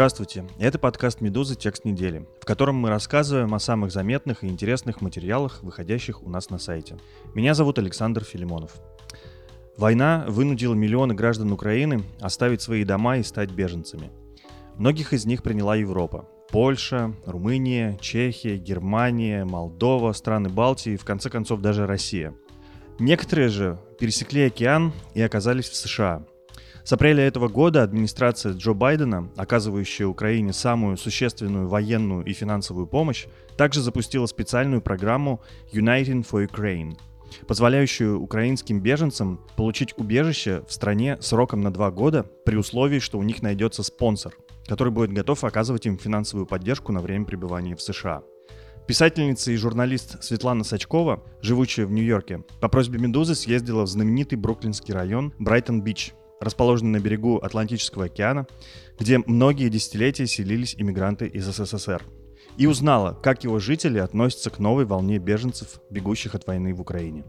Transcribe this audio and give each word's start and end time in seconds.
Здравствуйте, 0.00 0.46
это 0.58 0.78
подкаст 0.78 1.20
«Медузы. 1.20 1.56
Текст 1.56 1.84
недели», 1.84 2.26
в 2.40 2.46
котором 2.46 2.76
мы 2.76 2.88
рассказываем 2.88 3.52
о 3.52 3.58
самых 3.58 3.92
заметных 3.92 4.42
и 4.42 4.46
интересных 4.46 5.02
материалах, 5.02 5.62
выходящих 5.62 6.22
у 6.22 6.30
нас 6.30 6.48
на 6.48 6.56
сайте. 6.56 6.96
Меня 7.34 7.52
зовут 7.52 7.78
Александр 7.78 8.24
Филимонов. 8.24 8.80
Война 9.76 10.24
вынудила 10.26 10.72
миллионы 10.72 11.12
граждан 11.12 11.52
Украины 11.52 12.02
оставить 12.18 12.62
свои 12.62 12.84
дома 12.84 13.18
и 13.18 13.22
стать 13.22 13.50
беженцами. 13.50 14.10
Многих 14.76 15.12
из 15.12 15.26
них 15.26 15.42
приняла 15.42 15.76
Европа. 15.76 16.26
Польша, 16.48 17.14
Румыния, 17.26 17.98
Чехия, 18.00 18.56
Германия, 18.56 19.44
Молдова, 19.44 20.14
страны 20.14 20.48
Балтии 20.48 20.94
и 20.94 20.96
в 20.96 21.04
конце 21.04 21.28
концов 21.28 21.60
даже 21.60 21.86
Россия. 21.86 22.32
Некоторые 22.98 23.50
же 23.50 23.78
пересекли 23.98 24.46
океан 24.46 24.94
и 25.12 25.20
оказались 25.20 25.68
в 25.68 25.76
США– 25.76 26.24
с 26.84 26.92
апреля 26.92 27.24
этого 27.24 27.48
года 27.48 27.82
администрация 27.82 28.52
Джо 28.54 28.72
Байдена, 28.72 29.30
оказывающая 29.36 30.06
Украине 30.06 30.52
самую 30.52 30.96
существенную 30.96 31.68
военную 31.68 32.24
и 32.24 32.32
финансовую 32.32 32.86
помощь, 32.86 33.26
также 33.56 33.82
запустила 33.82 34.26
специальную 34.26 34.80
программу 34.80 35.40
Uniting 35.72 36.26
for 36.28 36.46
Ukraine, 36.46 36.96
позволяющую 37.46 38.20
украинским 38.20 38.80
беженцам 38.80 39.40
получить 39.56 39.94
убежище 39.96 40.62
в 40.66 40.72
стране 40.72 41.18
сроком 41.20 41.60
на 41.60 41.72
два 41.72 41.90
года 41.90 42.24
при 42.44 42.56
условии, 42.56 42.98
что 42.98 43.18
у 43.18 43.22
них 43.22 43.42
найдется 43.42 43.82
спонсор, 43.82 44.36
который 44.66 44.92
будет 44.92 45.12
готов 45.12 45.44
оказывать 45.44 45.86
им 45.86 45.98
финансовую 45.98 46.46
поддержку 46.46 46.92
на 46.92 47.00
время 47.00 47.24
пребывания 47.24 47.76
в 47.76 47.82
США. 47.82 48.22
Писательница 48.86 49.52
и 49.52 49.56
журналист 49.56 50.20
Светлана 50.22 50.64
Сачкова, 50.64 51.22
живущая 51.42 51.86
в 51.86 51.92
Нью-Йорке, 51.92 52.44
по 52.60 52.68
просьбе 52.68 52.98
«Медузы» 52.98 53.36
съездила 53.36 53.82
в 53.82 53.86
знаменитый 53.86 54.36
бруклинский 54.36 54.92
район 54.92 55.32
Брайтон-Бич, 55.38 56.12
расположенный 56.40 56.98
на 56.98 57.02
берегу 57.02 57.36
Атлантического 57.36 58.06
океана, 58.06 58.46
где 58.98 59.18
многие 59.18 59.68
десятилетия 59.68 60.26
селились 60.26 60.74
иммигранты 60.76 61.26
из 61.26 61.46
СССР, 61.46 62.02
и 62.56 62.66
узнала, 62.66 63.12
как 63.22 63.44
его 63.44 63.58
жители 63.58 63.98
относятся 63.98 64.50
к 64.50 64.58
новой 64.58 64.86
волне 64.86 65.18
беженцев, 65.18 65.80
бегущих 65.90 66.34
от 66.34 66.46
войны 66.46 66.74
в 66.74 66.80
Украине. 66.80 67.24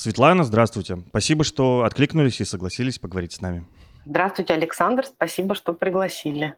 Светлана, 0.00 0.44
здравствуйте. 0.44 1.02
Спасибо, 1.10 1.44
что 1.44 1.84
откликнулись 1.84 2.40
и 2.40 2.46
согласились 2.46 2.98
поговорить 2.98 3.34
с 3.34 3.42
нами. 3.42 3.66
Здравствуйте, 4.06 4.54
Александр. 4.54 5.04
Спасибо, 5.04 5.54
что 5.54 5.74
пригласили. 5.74 6.54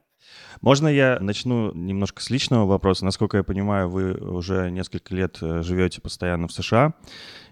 Можно 0.60 0.86
я 0.86 1.18
начну 1.20 1.72
немножко 1.74 2.22
с 2.22 2.30
личного 2.30 2.66
вопроса? 2.66 3.04
Насколько 3.04 3.38
я 3.38 3.42
понимаю, 3.42 3.90
вы 3.90 4.12
уже 4.14 4.70
несколько 4.70 5.12
лет 5.12 5.38
э, 5.42 5.62
живете 5.62 6.00
постоянно 6.00 6.46
в 6.46 6.52
США, 6.52 6.94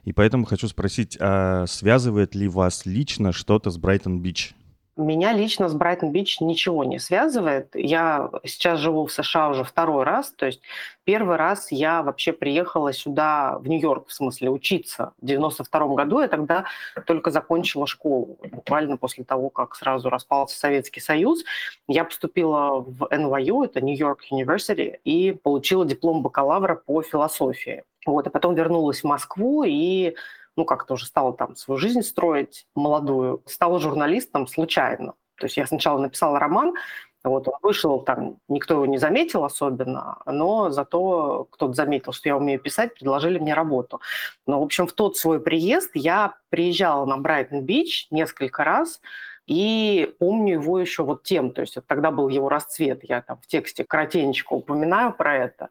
и 0.04 0.12
поэтому 0.12 0.44
хочу 0.44 0.68
спросить, 0.68 1.18
а 1.20 1.66
связывает 1.66 2.36
ли 2.36 2.46
вас 2.46 2.86
лично 2.86 3.32
что-то 3.32 3.70
с 3.70 3.76
Брайтон-Бич? 3.76 4.54
Меня 5.00 5.32
лично 5.32 5.68
с 5.70 5.74
Брайтон-Бич 5.74 6.40
ничего 6.40 6.84
не 6.84 6.98
связывает. 6.98 7.74
Я 7.74 8.30
сейчас 8.44 8.78
живу 8.78 9.06
в 9.06 9.12
США 9.12 9.48
уже 9.48 9.64
второй 9.64 10.04
раз. 10.04 10.30
То 10.32 10.44
есть 10.44 10.60
первый 11.04 11.36
раз 11.36 11.72
я 11.72 12.02
вообще 12.02 12.34
приехала 12.34 12.92
сюда, 12.92 13.58
в 13.58 13.66
Нью-Йорк, 13.66 14.08
в 14.08 14.12
смысле, 14.12 14.50
учиться. 14.50 15.14
В 15.20 15.24
92 15.24 15.86
году 15.94 16.20
я 16.20 16.28
тогда 16.28 16.66
только 17.06 17.30
закончила 17.30 17.86
школу. 17.86 18.38
Буквально 18.52 18.98
после 18.98 19.24
того, 19.24 19.48
как 19.48 19.74
сразу 19.74 20.10
распался 20.10 20.58
Советский 20.58 21.00
Союз. 21.00 21.44
Я 21.88 22.04
поступила 22.04 22.80
в 22.80 23.08
NYU, 23.10 23.64
это 23.64 23.80
Нью-Йорк 23.80 24.20
University, 24.30 24.98
и 25.04 25.32
получила 25.32 25.86
диплом 25.86 26.22
бакалавра 26.22 26.74
по 26.74 27.02
философии. 27.02 27.84
Вот, 28.04 28.26
а 28.26 28.30
потом 28.30 28.54
вернулась 28.54 29.00
в 29.00 29.04
Москву 29.04 29.64
и 29.64 30.14
ну, 30.56 30.64
как-то 30.64 30.94
уже 30.94 31.06
стала 31.06 31.32
там 31.32 31.56
свою 31.56 31.78
жизнь 31.78 32.02
строить 32.02 32.66
молодую, 32.74 33.42
стала 33.46 33.78
журналистом 33.80 34.46
случайно. 34.46 35.14
То 35.36 35.46
есть 35.46 35.56
я 35.56 35.66
сначала 35.66 35.98
написала 35.98 36.38
роман, 36.38 36.74
вот 37.22 37.48
он 37.48 37.54
вышел, 37.62 38.00
там 38.00 38.38
никто 38.48 38.74
его 38.74 38.86
не 38.86 38.98
заметил 38.98 39.44
особенно, 39.44 40.18
но 40.24 40.70
зато 40.70 41.46
кто-то 41.50 41.74
заметил, 41.74 42.12
что 42.12 42.28
я 42.28 42.36
умею 42.36 42.58
писать, 42.60 42.94
предложили 42.94 43.38
мне 43.38 43.52
работу. 43.52 44.00
Но, 44.46 44.60
в 44.60 44.64
общем, 44.64 44.86
в 44.86 44.92
тот 44.92 45.16
свой 45.16 45.40
приезд 45.40 45.90
я 45.94 46.34
приезжала 46.48 47.04
на 47.04 47.18
Брайтон-Бич 47.18 48.08
несколько 48.10 48.64
раз, 48.64 49.00
и 49.46 50.14
помню 50.18 50.54
его 50.54 50.78
еще 50.78 51.02
вот 51.02 51.24
тем, 51.24 51.50
то 51.50 51.60
есть 51.60 51.76
это 51.76 51.86
тогда 51.86 52.10
был 52.10 52.28
его 52.28 52.48
расцвет, 52.48 53.00
я 53.02 53.20
там 53.20 53.38
в 53.42 53.46
тексте 53.46 53.84
коротенечко 53.84 54.54
упоминаю 54.54 55.12
про 55.12 55.36
это. 55.36 55.68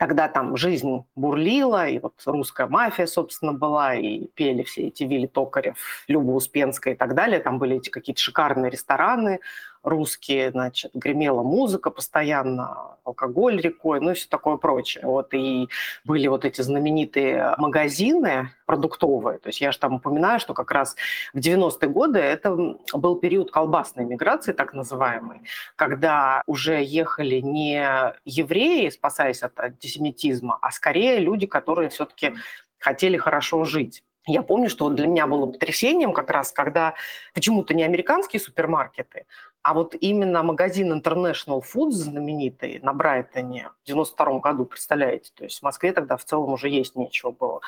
Тогда 0.00 0.28
там 0.28 0.56
жизнь 0.56 1.04
бурлила, 1.14 1.86
и 1.86 1.98
вот 1.98 2.14
русская 2.24 2.66
мафия, 2.66 3.04
собственно, 3.04 3.52
была, 3.52 3.94
и 3.94 4.28
пели 4.28 4.62
все 4.62 4.84
эти 4.86 5.04
Вилли 5.04 5.26
Токарев, 5.26 5.76
Люба 6.08 6.30
Успенская 6.30 6.94
и 6.94 6.96
так 6.96 7.14
далее. 7.14 7.38
Там 7.38 7.58
были 7.58 7.76
эти 7.76 7.90
какие-то 7.90 8.22
шикарные 8.22 8.70
рестораны, 8.70 9.40
русские, 9.82 10.50
значит, 10.50 10.92
гремела 10.94 11.42
музыка 11.42 11.90
постоянно, 11.90 12.96
алкоголь 13.04 13.60
рекой, 13.60 14.00
ну 14.00 14.10
и 14.10 14.14
все 14.14 14.28
такое 14.28 14.56
прочее. 14.56 15.04
Вот, 15.04 15.32
и 15.34 15.68
были 16.04 16.28
вот 16.28 16.44
эти 16.44 16.60
знаменитые 16.60 17.54
магазины 17.58 18.50
продуктовые, 18.66 19.38
то 19.38 19.48
есть 19.48 19.60
я 19.60 19.72
же 19.72 19.78
там 19.78 19.94
упоминаю, 19.94 20.40
что 20.40 20.54
как 20.54 20.70
раз 20.70 20.96
в 21.32 21.38
90-е 21.38 21.88
годы 21.88 22.18
это 22.18 22.56
был 22.92 23.16
период 23.16 23.50
колбасной 23.50 24.04
миграции, 24.04 24.52
так 24.52 24.74
называемый, 24.74 25.42
когда 25.76 26.42
уже 26.46 26.82
ехали 26.82 27.40
не 27.40 27.82
евреи, 28.24 28.88
спасаясь 28.90 29.42
от 29.42 29.58
антисемитизма, 29.58 30.58
а 30.60 30.70
скорее 30.70 31.18
люди, 31.18 31.46
которые 31.46 31.88
все-таки 31.88 32.34
хотели 32.78 33.16
хорошо 33.16 33.64
жить. 33.64 34.02
Я 34.26 34.42
помню, 34.42 34.68
что 34.68 34.90
для 34.90 35.06
меня 35.06 35.26
было 35.26 35.46
потрясением 35.46 36.12
как 36.12 36.30
раз, 36.30 36.52
когда 36.52 36.94
почему-то 37.34 37.72
не 37.74 37.82
американские 37.82 38.38
супермаркеты, 38.38 39.24
а 39.62 39.74
вот 39.74 39.94
именно 40.00 40.42
магазин 40.42 40.92
International 40.92 41.62
Foods 41.62 41.90
знаменитый 41.90 42.80
на 42.80 42.92
Брайтоне 42.92 43.70
в 43.82 43.86
92 43.86 44.38
году, 44.38 44.64
представляете, 44.64 45.30
то 45.34 45.44
есть 45.44 45.60
в 45.60 45.62
Москве 45.62 45.92
тогда 45.92 46.16
в 46.16 46.24
целом 46.24 46.52
уже 46.52 46.68
есть 46.68 46.96
нечего 46.96 47.30
было. 47.30 47.60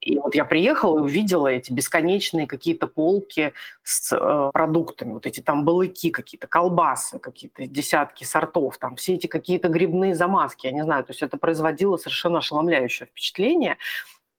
И 0.00 0.18
вот 0.18 0.34
я 0.34 0.46
приехала 0.46 0.98
и 0.98 1.02
увидела 1.02 1.48
эти 1.48 1.72
бесконечные 1.72 2.46
какие-то 2.46 2.86
полки 2.86 3.52
с 3.82 4.16
э, 4.16 4.50
продуктами, 4.52 5.12
вот 5.12 5.26
эти 5.26 5.40
там 5.40 5.64
балыки 5.64 6.10
какие-то, 6.10 6.46
колбасы, 6.46 7.18
какие-то 7.18 7.66
десятки 7.66 8.24
сортов, 8.24 8.78
там 8.78 8.96
все 8.96 9.14
эти 9.14 9.26
какие-то 9.26 9.68
грибные 9.68 10.14
замазки, 10.14 10.66
я 10.66 10.72
не 10.72 10.84
знаю, 10.84 11.04
то 11.04 11.10
есть 11.10 11.22
это 11.22 11.36
производило 11.36 11.98
совершенно 11.98 12.38
ошеломляющее 12.38 13.06
впечатление. 13.06 13.76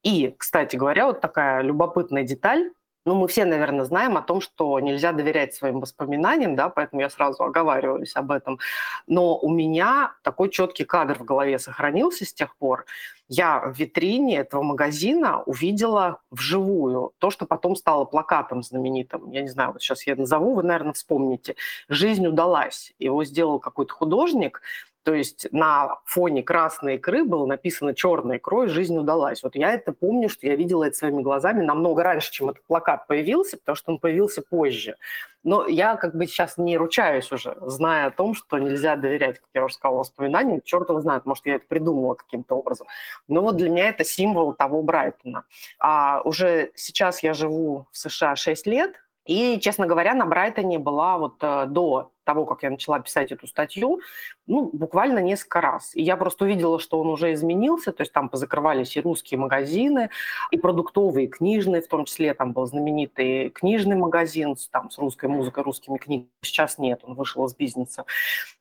И, 0.02 0.34
кстати 0.36 0.76
говоря, 0.76 1.06
вот 1.06 1.22
такая 1.22 1.62
любопытная 1.62 2.24
деталь, 2.24 2.72
ну, 3.06 3.16
мы 3.16 3.28
все, 3.28 3.46
наверное, 3.46 3.86
знаем 3.86 4.16
о 4.18 4.22
том, 4.22 4.42
что 4.42 4.80
нельзя 4.80 5.12
доверять 5.12 5.56
своим 5.56 5.80
воспоминаниям, 5.80 6.56
да, 6.56 6.70
поэтому 6.70 7.02
я 7.02 7.10
сразу 7.10 7.44
оговариваюсь 7.44 8.16
об 8.16 8.32
этом. 8.32 8.60
Но 9.08 9.38
у 9.38 9.50
меня 9.50 10.14
такой 10.24 10.50
четкий 10.50 10.86
кадр 10.86 11.18
в 11.18 11.24
голове 11.24 11.58
сохранился 11.58 12.26
с 12.26 12.34
тех 12.34 12.56
пор. 12.58 12.86
Я 13.28 13.60
в 13.60 13.80
витрине 13.80 14.38
этого 14.38 14.62
магазина 14.62 15.42
увидела 15.44 16.20
вживую 16.32 17.14
то, 17.18 17.32
что 17.32 17.46
потом 17.46 17.76
стало 17.76 18.06
плакатом 18.06 18.62
знаменитым. 18.62 19.32
Я 19.32 19.42
не 19.42 19.50
знаю, 19.50 19.72
вот 19.72 19.82
сейчас 19.82 20.06
я 20.06 20.16
назову, 20.16 20.54
вы, 20.54 20.64
наверное, 20.64 20.94
вспомните. 20.94 21.56
«Жизнь 21.88 22.28
удалась». 22.28 22.94
Его 23.00 23.24
сделал 23.24 23.60
какой-то 23.60 23.94
художник, 23.94 24.62
То 25.04 25.14
есть 25.14 25.48
на 25.52 26.00
фоне 26.06 26.44
красной 26.44 26.96
икры 26.96 27.24
было 27.24 27.46
написано 27.46 27.96
«черная 27.96 28.38
икрой, 28.38 28.68
жизнь 28.68 28.98
удалась». 28.98 29.42
Вот 29.42 29.56
я 29.56 29.74
это 29.74 29.94
помню, 29.94 30.30
что 30.30 30.46
я 30.46 30.56
видела 30.56 30.84
это 30.84 30.96
своими 30.96 31.22
глазами 31.22 31.64
намного 31.64 32.04
раньше, 32.04 32.32
чем 32.32 32.50
этот 32.50 32.64
плакат 32.66 33.08
появился, 33.08 33.58
потому 33.58 33.76
что 33.76 33.92
он 33.94 34.00
появился 34.00 34.42
позже. 34.42 34.98
Но 35.44 35.68
я 35.68 35.96
как 35.96 36.16
бы 36.16 36.28
сейчас 36.28 36.58
не 36.58 36.78
ручаюсь 36.78 37.32
уже, 37.32 37.58
зная 37.62 38.08
о 38.08 38.12
том, 38.12 38.36
что 38.36 38.60
нельзя 38.60 38.96
доверять, 38.96 39.40
как 39.40 39.50
я 39.56 39.66
уже 39.66 39.74
сказала, 39.74 40.00
воспоминаниям. 40.00 40.62
Черт 40.64 40.90
его 40.90 41.02
знает, 41.02 41.26
может, 41.26 41.46
я 41.48 41.56
это 41.56 41.66
придумала 41.68 42.14
каким-то 42.14 42.56
образом. 42.56 42.86
Но 43.28 43.42
вот 43.42 43.56
для 43.58 43.70
меня 43.70 43.90
это 43.90 44.04
символ 44.04 44.54
того 44.54 44.84
Брайтона. 44.84 45.46
А 45.80 46.22
уже 46.24 46.72
сейчас 46.76 47.24
я 47.24 47.34
живу 47.34 47.88
в 47.92 47.98
США 47.98 48.36
6 48.36 48.68
лет, 48.68 48.94
и, 49.26 49.60
честно 49.60 49.86
говоря, 49.86 50.14
на 50.14 50.26
Брайтоне 50.26 50.80
была 50.80 51.18
вот 51.18 51.36
э, 51.42 51.66
до 51.68 52.12
того, 52.32 52.46
как 52.46 52.64
я 52.64 52.70
начала 52.70 52.98
писать 53.00 53.34
эту 53.34 53.46
статью, 53.46 54.00
ну, 54.48 54.70
буквально 54.72 55.20
несколько 55.20 55.60
раз. 55.60 55.94
И 55.94 56.02
я 56.02 56.16
просто 56.16 56.46
увидела, 56.46 56.80
что 56.80 57.02
он 57.02 57.10
уже 57.10 57.34
изменился, 57.34 57.92
то 57.92 58.04
есть 58.04 58.14
там 58.14 58.30
позакрывались 58.30 58.96
и 58.96 59.02
русские 59.02 59.38
магазины, 59.38 60.10
и 60.50 60.58
продуктовые, 60.58 61.28
и 61.28 61.30
книжные, 61.30 61.82
в 61.82 61.88
том 61.90 62.06
числе 62.06 62.34
там 62.34 62.54
был 62.54 62.66
знаменитый 62.66 63.50
книжный 63.50 63.98
магазин 63.98 64.56
там, 64.72 64.90
с 64.90 64.98
русской 64.98 65.28
музыкой, 65.28 65.64
русскими 65.64 65.98
книгами. 65.98 66.30
Сейчас 66.42 66.78
нет, 66.78 67.02
он 67.04 67.16
вышел 67.16 67.46
из 67.46 67.54
бизнеса. 67.54 68.06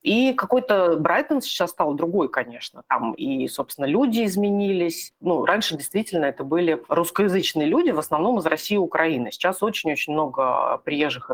И 0.02 0.32
какой-то 0.32 0.96
Брайтон 0.96 1.40
сейчас 1.40 1.70
стал 1.70 1.94
другой, 1.94 2.28
конечно. 2.28 2.82
Там 2.88 3.12
и, 3.12 3.46
собственно, 3.46 3.86
люди 3.86 4.24
изменились. 4.24 5.12
Ну, 5.20 5.44
раньше 5.44 5.76
действительно 5.76 6.24
это 6.24 6.42
были 6.42 6.82
русскоязычные 6.88 7.68
люди, 7.68 7.90
в 7.90 8.00
основном 8.00 8.40
из 8.40 8.46
России 8.46 8.74
и 8.74 8.78
Украины. 8.78 9.30
Сейчас 9.30 9.62
очень-очень 9.62 10.12
много 10.12 10.78
приезжих, 10.84 11.30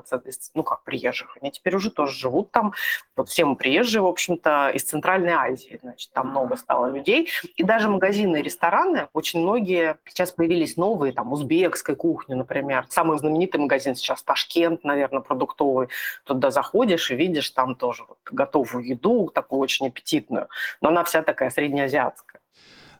ну 0.54 0.62
как 0.62 0.84
приезжих, 0.84 1.38
они 1.40 1.50
теперь 1.50 1.76
уже 1.76 1.90
тоже 1.90 2.25
живут 2.26 2.50
там. 2.50 2.72
Вот 3.16 3.28
все 3.28 3.44
мы 3.44 3.56
приезжие, 3.56 4.02
в 4.02 4.06
общем-то, 4.06 4.70
из 4.74 4.82
Центральной 4.82 5.32
Азии, 5.32 5.78
значит, 5.82 6.10
там 6.12 6.30
много 6.30 6.56
стало 6.56 6.90
людей. 6.90 7.28
И 7.56 7.62
даже 7.62 7.88
магазины 7.88 8.38
и 8.38 8.42
рестораны, 8.42 9.08
очень 9.12 9.40
многие 9.40 9.96
сейчас 10.06 10.32
появились 10.32 10.76
новые, 10.76 11.12
там, 11.12 11.32
узбекской 11.32 11.94
кухни, 11.94 12.34
например. 12.34 12.86
Самый 12.88 13.18
знаменитый 13.18 13.60
магазин 13.60 13.94
сейчас 13.94 14.22
Ташкент, 14.22 14.84
наверное, 14.84 15.20
продуктовый. 15.20 15.88
Туда 16.24 16.50
заходишь 16.50 17.10
и 17.10 17.16
видишь 17.16 17.50
там 17.50 17.74
тоже 17.74 18.04
вот 18.08 18.18
готовую 18.30 18.84
еду, 18.84 19.30
такую 19.32 19.60
очень 19.60 19.86
аппетитную. 19.86 20.48
Но 20.80 20.88
она 20.88 21.04
вся 21.04 21.22
такая 21.22 21.50
среднеазиатская. 21.50 22.35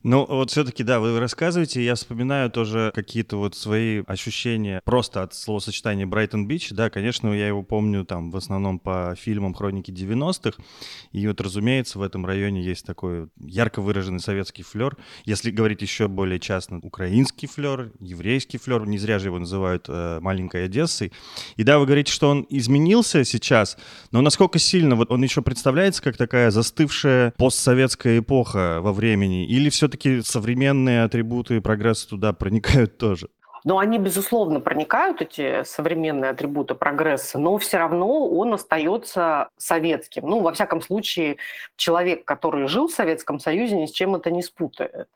Ну, 0.09 0.25
вот 0.25 0.53
все-таки, 0.53 0.85
да, 0.85 1.01
вы 1.01 1.19
рассказываете, 1.19 1.85
я 1.85 1.97
вспоминаю 1.97 2.49
тоже 2.49 2.93
какие-то 2.95 3.39
вот 3.39 3.57
свои 3.57 4.05
ощущения 4.07 4.81
просто 4.85 5.25
от 5.25 5.35
словосочетания 5.35 6.07
Брайтон-Бич. 6.07 6.71
Да, 6.71 6.91
конечно, 6.91 7.33
я 7.33 7.49
его 7.49 7.65
помню 7.65 8.05
там 8.05 8.31
в 8.31 8.37
основном 8.37 8.79
по 8.79 9.17
фильмам 9.19 9.53
хроники 9.53 9.91
90-х. 9.91 10.63
И 11.11 11.27
вот, 11.27 11.41
разумеется, 11.41 11.99
в 11.99 12.03
этом 12.03 12.25
районе 12.25 12.63
есть 12.63 12.87
такой 12.87 13.31
ярко 13.41 13.83
выраженный 13.83 14.21
советский 14.21 14.63
флер. 14.63 14.97
Если 15.25 15.51
говорить 15.51 15.83
еще 15.83 16.07
более 16.07 16.39
частно, 16.39 16.79
украинский 16.85 17.49
флер, 17.49 17.91
еврейский 17.99 18.59
флер, 18.59 18.87
не 18.87 18.99
зря 18.99 19.19
же 19.19 19.27
его 19.27 19.41
называют 19.41 19.87
э, 19.89 20.21
маленькой 20.21 20.67
Одессой. 20.67 21.13
И 21.57 21.65
да, 21.65 21.81
вы 21.81 21.87
говорите, 21.87 22.13
что 22.13 22.31
он 22.31 22.47
изменился 22.49 23.25
сейчас, 23.25 23.77
но 24.13 24.23
насколько 24.23 24.61
сильно 24.61 24.95
вот 24.95 25.11
он 25.11 25.25
еще 25.25 25.43
представляется 25.43 26.01
как 26.01 26.17
такая 26.17 26.53
застывшая 26.53 27.33
постсоветская 27.37 28.21
эпоха 28.21 28.79
во 28.81 28.93
времени? 28.93 29.45
Или 29.49 29.69
все-таки 29.69 29.96
все-таки 29.97 30.23
современные 30.23 31.05
атрибуты 31.05 31.61
прогресса 31.61 32.09
туда 32.09 32.33
проникают 32.33 32.99
тоже. 32.99 33.29
Но 33.67 33.79
они, 33.79 33.99
безусловно, 33.99 34.61
проникают, 34.61 35.21
эти 35.21 35.65
современные 35.65 36.31
атрибуты 36.31 36.77
прогресса, 36.77 37.37
но 37.37 37.59
все 37.59 37.79
равно 37.79 38.29
он 38.29 38.55
остается 38.55 39.49
советским. 39.57 40.25
Ну, 40.25 40.39
во 40.39 40.53
всяком 40.53 40.81
случае, 40.81 41.39
человек, 41.75 42.25
который 42.25 42.69
жил 42.69 42.87
в 42.87 42.93
Советском 42.93 43.41
Союзе, 43.41 43.77
ни 43.77 43.87
с 43.87 43.91
чем 43.91 44.15
это 44.15 44.31
не 44.31 44.45
спутает 44.45 45.09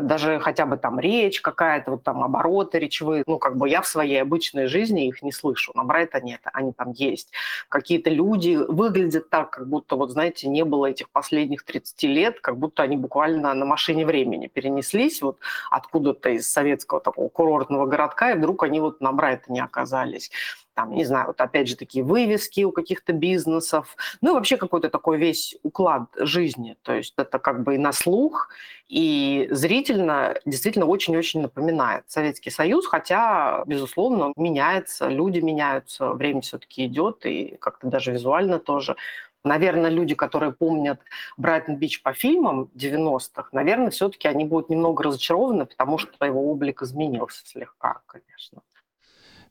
даже 0.00 0.40
хотя 0.40 0.66
бы 0.66 0.76
там 0.76 1.00
речь 1.00 1.40
какая-то, 1.40 1.92
вот 1.92 2.02
там 2.02 2.22
обороты 2.22 2.78
речевые, 2.78 3.24
ну, 3.26 3.38
как 3.38 3.56
бы 3.56 3.68
я 3.68 3.82
в 3.82 3.86
своей 3.86 4.20
обычной 4.20 4.66
жизни 4.66 5.06
их 5.06 5.22
не 5.22 5.32
слышу. 5.32 5.72
На 5.74 5.84
Брайта 5.84 6.20
нет, 6.20 6.40
они 6.52 6.72
там 6.72 6.92
есть. 6.92 7.32
Какие-то 7.68 8.10
люди 8.10 8.56
выглядят 8.56 9.30
так, 9.30 9.50
как 9.50 9.68
будто, 9.68 9.96
вот 9.96 10.10
знаете, 10.10 10.48
не 10.48 10.64
было 10.64 10.86
этих 10.86 11.10
последних 11.10 11.64
30 11.64 12.02
лет, 12.04 12.40
как 12.40 12.58
будто 12.58 12.82
они 12.82 12.96
буквально 12.96 13.54
на 13.54 13.64
машине 13.64 14.06
времени 14.06 14.46
перенеслись 14.46 15.22
вот 15.22 15.38
откуда-то 15.70 16.30
из 16.30 16.50
советского 16.50 17.00
такого 17.00 17.28
курортного 17.28 17.85
городка, 17.86 18.32
и 18.32 18.38
вдруг 18.38 18.62
они 18.62 18.80
вот 18.80 19.00
на 19.00 19.12
Брайтоне 19.12 19.62
оказались 19.62 20.30
там, 20.76 20.94
не 20.94 21.06
знаю, 21.06 21.28
вот 21.28 21.40
опять 21.40 21.68
же 21.68 21.76
такие 21.76 22.04
вывески 22.04 22.62
у 22.62 22.70
каких-то 22.70 23.14
бизнесов, 23.14 23.96
ну 24.20 24.30
и 24.30 24.34
вообще 24.34 24.58
какой-то 24.58 24.90
такой 24.90 25.16
весь 25.16 25.56
уклад 25.62 26.02
жизни. 26.18 26.76
То 26.82 26.92
есть 26.92 27.14
это 27.16 27.38
как 27.38 27.62
бы 27.62 27.76
и 27.76 27.78
на 27.78 27.92
слух, 27.92 28.50
и 28.86 29.48
зрительно 29.50 30.34
действительно 30.44 30.84
очень-очень 30.84 31.40
напоминает 31.40 32.04
Советский 32.08 32.50
Союз, 32.50 32.86
хотя, 32.86 33.64
безусловно, 33.66 34.34
меняется, 34.36 35.08
люди 35.08 35.38
меняются, 35.38 36.10
время 36.10 36.42
все-таки 36.42 36.84
идет, 36.84 37.24
и 37.24 37.56
как-то 37.58 37.86
даже 37.86 38.12
визуально 38.12 38.58
тоже. 38.58 38.96
Наверное, 39.46 39.90
люди, 39.90 40.16
которые 40.16 40.52
помнят 40.52 41.00
Брайтон-Бич 41.36 42.02
по 42.02 42.12
фильмам 42.12 42.68
90-х, 42.74 43.50
наверное, 43.52 43.90
все-таки 43.90 44.26
они 44.26 44.44
будут 44.44 44.70
немного 44.70 45.04
разочарованы, 45.04 45.66
потому 45.66 45.98
что 45.98 46.26
его 46.26 46.50
облик 46.50 46.82
изменился 46.82 47.46
слегка, 47.46 48.00
конечно. 48.06 48.62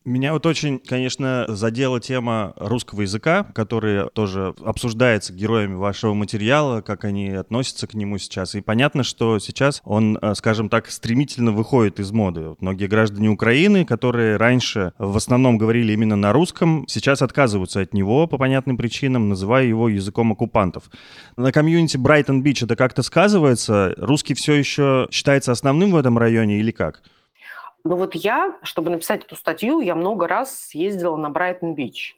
Меня 0.05 0.33
вот 0.33 0.45
очень, 0.45 0.77
конечно, 0.77 1.45
задела 1.47 1.99
тема 1.99 2.53
русского 2.57 3.01
языка, 3.01 3.43
которая 3.55 4.05
тоже 4.09 4.53
обсуждается 4.63 5.33
героями 5.33 5.73
вашего 5.73 6.13
материала, 6.13 6.81
как 6.81 7.05
они 7.05 7.29
относятся 7.29 7.87
к 7.87 7.95
нему 7.95 8.19
сейчас. 8.19 8.53
И 8.53 8.61
понятно, 8.61 9.01
что 9.01 9.39
сейчас 9.39 9.81
он, 9.83 10.19
э, 10.21 10.35
скажем 10.35 10.69
так, 10.69 10.91
стремительно 10.91 11.51
выходит 11.51 11.99
из 11.99 12.11
моды. 12.11 12.55
Многие 12.59 12.85
граждане 12.85 13.29
Украины, 13.29 13.83
которые 13.83 14.37
раньше 14.37 14.93
в 14.99 15.17
основном 15.17 15.57
говорили 15.57 15.93
именно 15.93 16.15
на 16.15 16.33
русском, 16.33 16.85
сейчас 16.87 17.23
отказываются 17.23 17.81
от 17.81 17.95
него 17.95 18.27
по 18.27 18.37
понятным 18.37 18.77
причинам, 18.77 19.29
называя 19.29 19.65
его 19.65 19.89
языком 19.89 20.33
оккупантов. 20.33 20.83
На 21.35 21.51
комьюнити 21.51 21.97
Брайтон-Бич 21.97 22.61
это 22.61 22.75
как-то 22.75 23.01
сказывается? 23.01 23.95
Русский 23.97 24.35
все 24.35 24.53
еще 24.53 25.07
считается 25.09 25.51
основным 25.51 25.89
в 25.89 25.95
этом 25.95 26.19
районе 26.19 26.59
или 26.59 26.69
как? 26.69 27.01
Ну 27.85 27.97
вот 27.97 28.15
я, 28.15 28.57
чтобы 28.63 28.89
написать 28.89 29.25
эту 29.25 29.35
статью, 29.35 29.79
я 29.79 29.93
много 29.93 30.27
раз 30.27 30.59
съездила 30.59 31.15
на 31.17 31.29
Брайтон-Бич. 31.29 32.17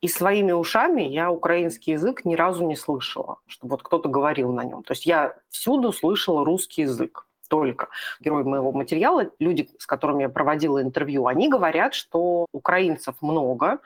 И 0.00 0.08
своими 0.08 0.50
ушами 0.50 1.02
я 1.02 1.30
украинский 1.30 1.92
язык 1.92 2.24
ни 2.24 2.34
разу 2.34 2.66
не 2.66 2.74
слышала, 2.74 3.38
чтобы 3.46 3.72
вот 3.72 3.84
кто-то 3.84 4.08
говорил 4.08 4.52
на 4.52 4.64
нем. 4.64 4.82
То 4.82 4.92
есть 4.92 5.06
я 5.06 5.36
всюду 5.50 5.92
слышала 5.92 6.44
русский 6.44 6.82
язык 6.82 7.26
только. 7.48 7.88
Герои 8.18 8.42
моего 8.42 8.72
материала, 8.72 9.30
люди, 9.38 9.70
с 9.78 9.86
которыми 9.86 10.22
я 10.22 10.28
проводила 10.28 10.82
интервью, 10.82 11.28
они 11.28 11.48
говорят, 11.48 11.94
что 11.94 12.46
украинцев 12.52 13.14
много, 13.20 13.78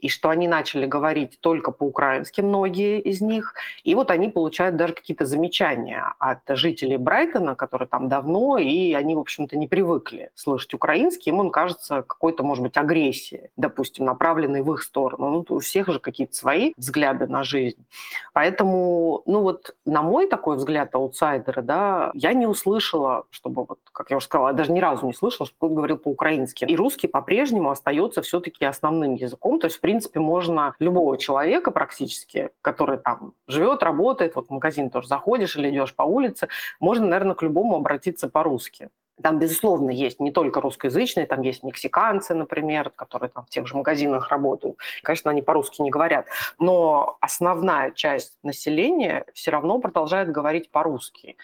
и 0.00 0.08
что 0.08 0.30
они 0.30 0.48
начали 0.48 0.86
говорить 0.86 1.38
только 1.40 1.72
по-украински, 1.72 2.40
многие 2.40 3.00
из 3.00 3.20
них, 3.20 3.54
и 3.84 3.94
вот 3.94 4.10
они 4.10 4.28
получают 4.28 4.76
даже 4.76 4.94
какие-то 4.94 5.26
замечания 5.26 6.14
от 6.18 6.40
жителей 6.48 6.96
Брайтона, 6.96 7.54
которые 7.54 7.88
там 7.88 8.08
давно, 8.08 8.58
и 8.58 8.92
они, 8.92 9.14
в 9.14 9.18
общем-то, 9.18 9.56
не 9.56 9.68
привыкли 9.68 10.30
слышать 10.34 10.74
украинский, 10.74 11.30
им 11.30 11.40
он 11.40 11.50
кажется 11.50 12.02
какой-то, 12.02 12.42
может 12.42 12.62
быть, 12.62 12.76
агрессией, 12.76 13.50
допустим, 13.56 14.04
направленной 14.04 14.62
в 14.62 14.72
их 14.72 14.82
сторону. 14.82 15.30
Ну, 15.30 15.56
у 15.56 15.58
всех 15.60 15.88
же 15.88 16.00
какие-то 16.00 16.34
свои 16.34 16.72
взгляды 16.76 17.26
на 17.26 17.42
жизнь. 17.42 17.84
Поэтому, 18.32 19.22
ну 19.26 19.42
вот, 19.42 19.74
на 19.84 20.02
мой 20.02 20.28
такой 20.28 20.56
взгляд 20.56 20.94
аутсайдера, 20.94 21.62
да, 21.62 22.10
я 22.14 22.32
не 22.32 22.46
услышала, 22.46 23.24
чтобы, 23.30 23.64
вот, 23.64 23.78
как 23.92 24.10
я 24.10 24.16
уже 24.16 24.26
сказала, 24.26 24.48
я 24.48 24.54
даже 24.54 24.72
ни 24.72 24.80
разу 24.80 25.06
не 25.06 25.14
слышала, 25.14 25.46
что 25.46 25.54
кто-то 25.56 25.74
говорил 25.74 25.98
по-украински. 25.98 26.64
И 26.64 26.76
русский 26.76 27.08
по-прежнему 27.08 27.70
остается 27.70 28.22
все-таки 28.22 28.64
основным 28.64 29.14
языком, 29.14 29.60
то 29.60 29.66
есть, 29.66 29.76
в 29.76 29.80
принципе, 29.90 30.20
можно 30.20 30.74
любого 30.78 31.18
человека 31.18 31.72
практически, 31.72 32.50
который 32.62 32.96
там 32.96 33.32
живет, 33.48 33.82
работает, 33.82 34.36
вот 34.36 34.46
в 34.46 34.50
магазин 34.50 34.88
тоже 34.88 35.08
заходишь 35.08 35.56
или 35.56 35.68
идешь 35.70 35.96
по 35.96 36.04
улице, 36.04 36.46
можно, 36.78 37.06
наверное, 37.06 37.34
к 37.34 37.42
любому 37.42 37.76
обратиться 37.76 38.28
по-русски. 38.28 38.88
Там, 39.20 39.40
безусловно, 39.40 39.90
есть 39.90 40.20
не 40.20 40.30
только 40.30 40.60
русскоязычные, 40.60 41.26
там 41.26 41.42
есть 41.42 41.64
мексиканцы, 41.64 42.34
например, 42.34 42.90
которые 42.90 43.30
там 43.30 43.44
в 43.44 43.50
тех 43.50 43.66
же 43.66 43.76
магазинах 43.76 44.28
работают. 44.28 44.76
Конечно, 45.02 45.32
они 45.32 45.42
по-русски 45.42 45.82
не 45.82 45.90
говорят, 45.90 46.26
но 46.60 47.16
основная 47.20 47.90
часть 47.90 48.38
населения 48.44 49.24
все 49.34 49.50
равно 49.50 49.80
продолжает 49.80 50.30
говорить 50.30 50.70
по-русски. 50.70 51.36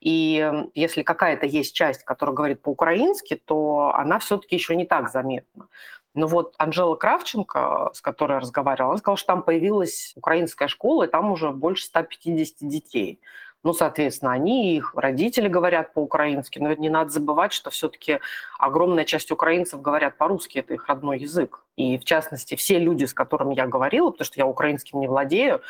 И 0.00 0.52
если 0.74 1.02
какая-то 1.02 1.46
есть 1.46 1.72
часть, 1.76 2.02
которая 2.02 2.34
говорит 2.34 2.62
по-украински, 2.62 3.36
то 3.36 3.92
она 3.94 4.18
все-таки 4.18 4.56
еще 4.56 4.74
не 4.74 4.84
так 4.84 5.08
заметна. 5.08 5.68
Но 6.14 6.26
вот 6.26 6.54
Анжела 6.58 6.94
Кравченко, 6.94 7.90
с 7.94 8.00
которой 8.00 8.32
я 8.32 8.40
разговаривала, 8.40 8.92
она 8.92 8.98
сказала, 8.98 9.16
что 9.16 9.26
там 9.28 9.42
появилась 9.42 10.12
украинская 10.16 10.68
школа, 10.68 11.04
и 11.04 11.08
там 11.08 11.30
уже 11.30 11.50
больше 11.50 11.84
150 11.84 12.68
детей. 12.68 13.20
Ну, 13.64 13.72
соответственно, 13.72 14.32
они, 14.32 14.76
их 14.76 14.92
родители 14.96 15.46
говорят 15.46 15.94
по-украински, 15.94 16.58
но 16.58 16.74
не 16.74 16.90
надо 16.90 17.10
забывать, 17.10 17.52
что 17.52 17.70
все-таки 17.70 18.18
огромная 18.58 19.04
часть 19.04 19.30
украинцев 19.30 19.80
говорят 19.80 20.18
по-русски, 20.18 20.58
это 20.58 20.74
их 20.74 20.88
родной 20.88 21.20
язык. 21.20 21.64
И, 21.76 21.96
в 21.96 22.04
частности, 22.04 22.56
все 22.56 22.78
люди, 22.78 23.04
с 23.04 23.14
которыми 23.14 23.54
я 23.54 23.66
говорила, 23.66 24.10
потому 24.10 24.26
что 24.26 24.40
я 24.40 24.46
украинским 24.46 25.00
не 25.00 25.08
владею, 25.08 25.60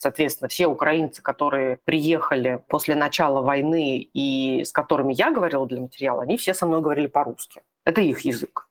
Соответственно, 0.00 0.48
все 0.48 0.68
украинцы, 0.68 1.20
которые 1.20 1.78
приехали 1.84 2.62
после 2.68 2.94
начала 2.94 3.42
войны 3.42 3.98
и 3.98 4.62
с 4.64 4.70
которыми 4.70 5.12
я 5.12 5.32
говорила 5.32 5.66
для 5.66 5.80
материала, 5.80 6.22
они 6.22 6.36
все 6.36 6.54
со 6.54 6.66
мной 6.66 6.80
говорили 6.80 7.08
по-русски. 7.08 7.62
Это 7.84 8.00
их 8.00 8.20
язык. 8.20 8.67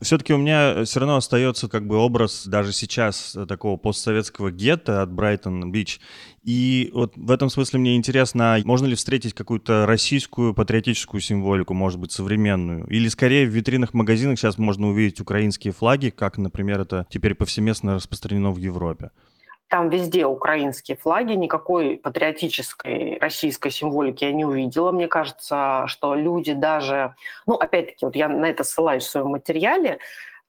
Все-таки 0.00 0.32
у 0.32 0.38
меня 0.38 0.74
э, 0.74 0.84
все 0.84 1.00
равно 1.00 1.16
остается 1.16 1.68
как 1.68 1.86
бы 1.86 1.96
образ 1.96 2.46
даже 2.46 2.72
сейчас 2.72 3.36
э, 3.36 3.46
такого 3.46 3.76
постсоветского 3.76 4.50
гетто 4.50 5.02
от 5.02 5.12
Брайтон-Бич. 5.12 6.00
И 6.42 6.90
вот 6.94 7.16
в 7.16 7.30
этом 7.30 7.50
смысле 7.50 7.80
мне 7.80 7.96
интересно, 7.96 8.54
а 8.54 8.60
можно 8.64 8.86
ли 8.86 8.94
встретить 8.94 9.34
какую-то 9.34 9.86
российскую 9.86 10.54
патриотическую 10.54 11.20
символику, 11.20 11.74
может 11.74 11.98
быть, 11.98 12.12
современную? 12.12 12.86
Или 12.86 13.08
скорее 13.08 13.46
в 13.46 13.50
витринах 13.50 13.92
магазинах 13.94 14.38
сейчас 14.38 14.56
можно 14.56 14.88
увидеть 14.88 15.20
украинские 15.20 15.72
флаги, 15.72 16.10
как, 16.10 16.38
например, 16.38 16.80
это 16.80 17.06
теперь 17.10 17.34
повсеместно 17.34 17.94
распространено 17.94 18.50
в 18.52 18.58
Европе? 18.58 19.10
Там 19.70 19.88
везде 19.88 20.26
украинские 20.26 20.96
флаги, 20.96 21.34
никакой 21.34 21.96
патриотической 21.96 23.18
российской 23.20 23.70
символики 23.70 24.24
я 24.24 24.32
не 24.32 24.44
увидела. 24.44 24.90
Мне 24.90 25.06
кажется, 25.06 25.84
что 25.86 26.16
люди 26.16 26.52
даже, 26.54 27.14
ну, 27.46 27.54
опять-таки, 27.54 28.04
вот 28.04 28.16
я 28.16 28.28
на 28.28 28.46
это 28.46 28.64
ссылаюсь 28.64 29.04
в 29.04 29.10
своем 29.10 29.28
материале, 29.28 30.00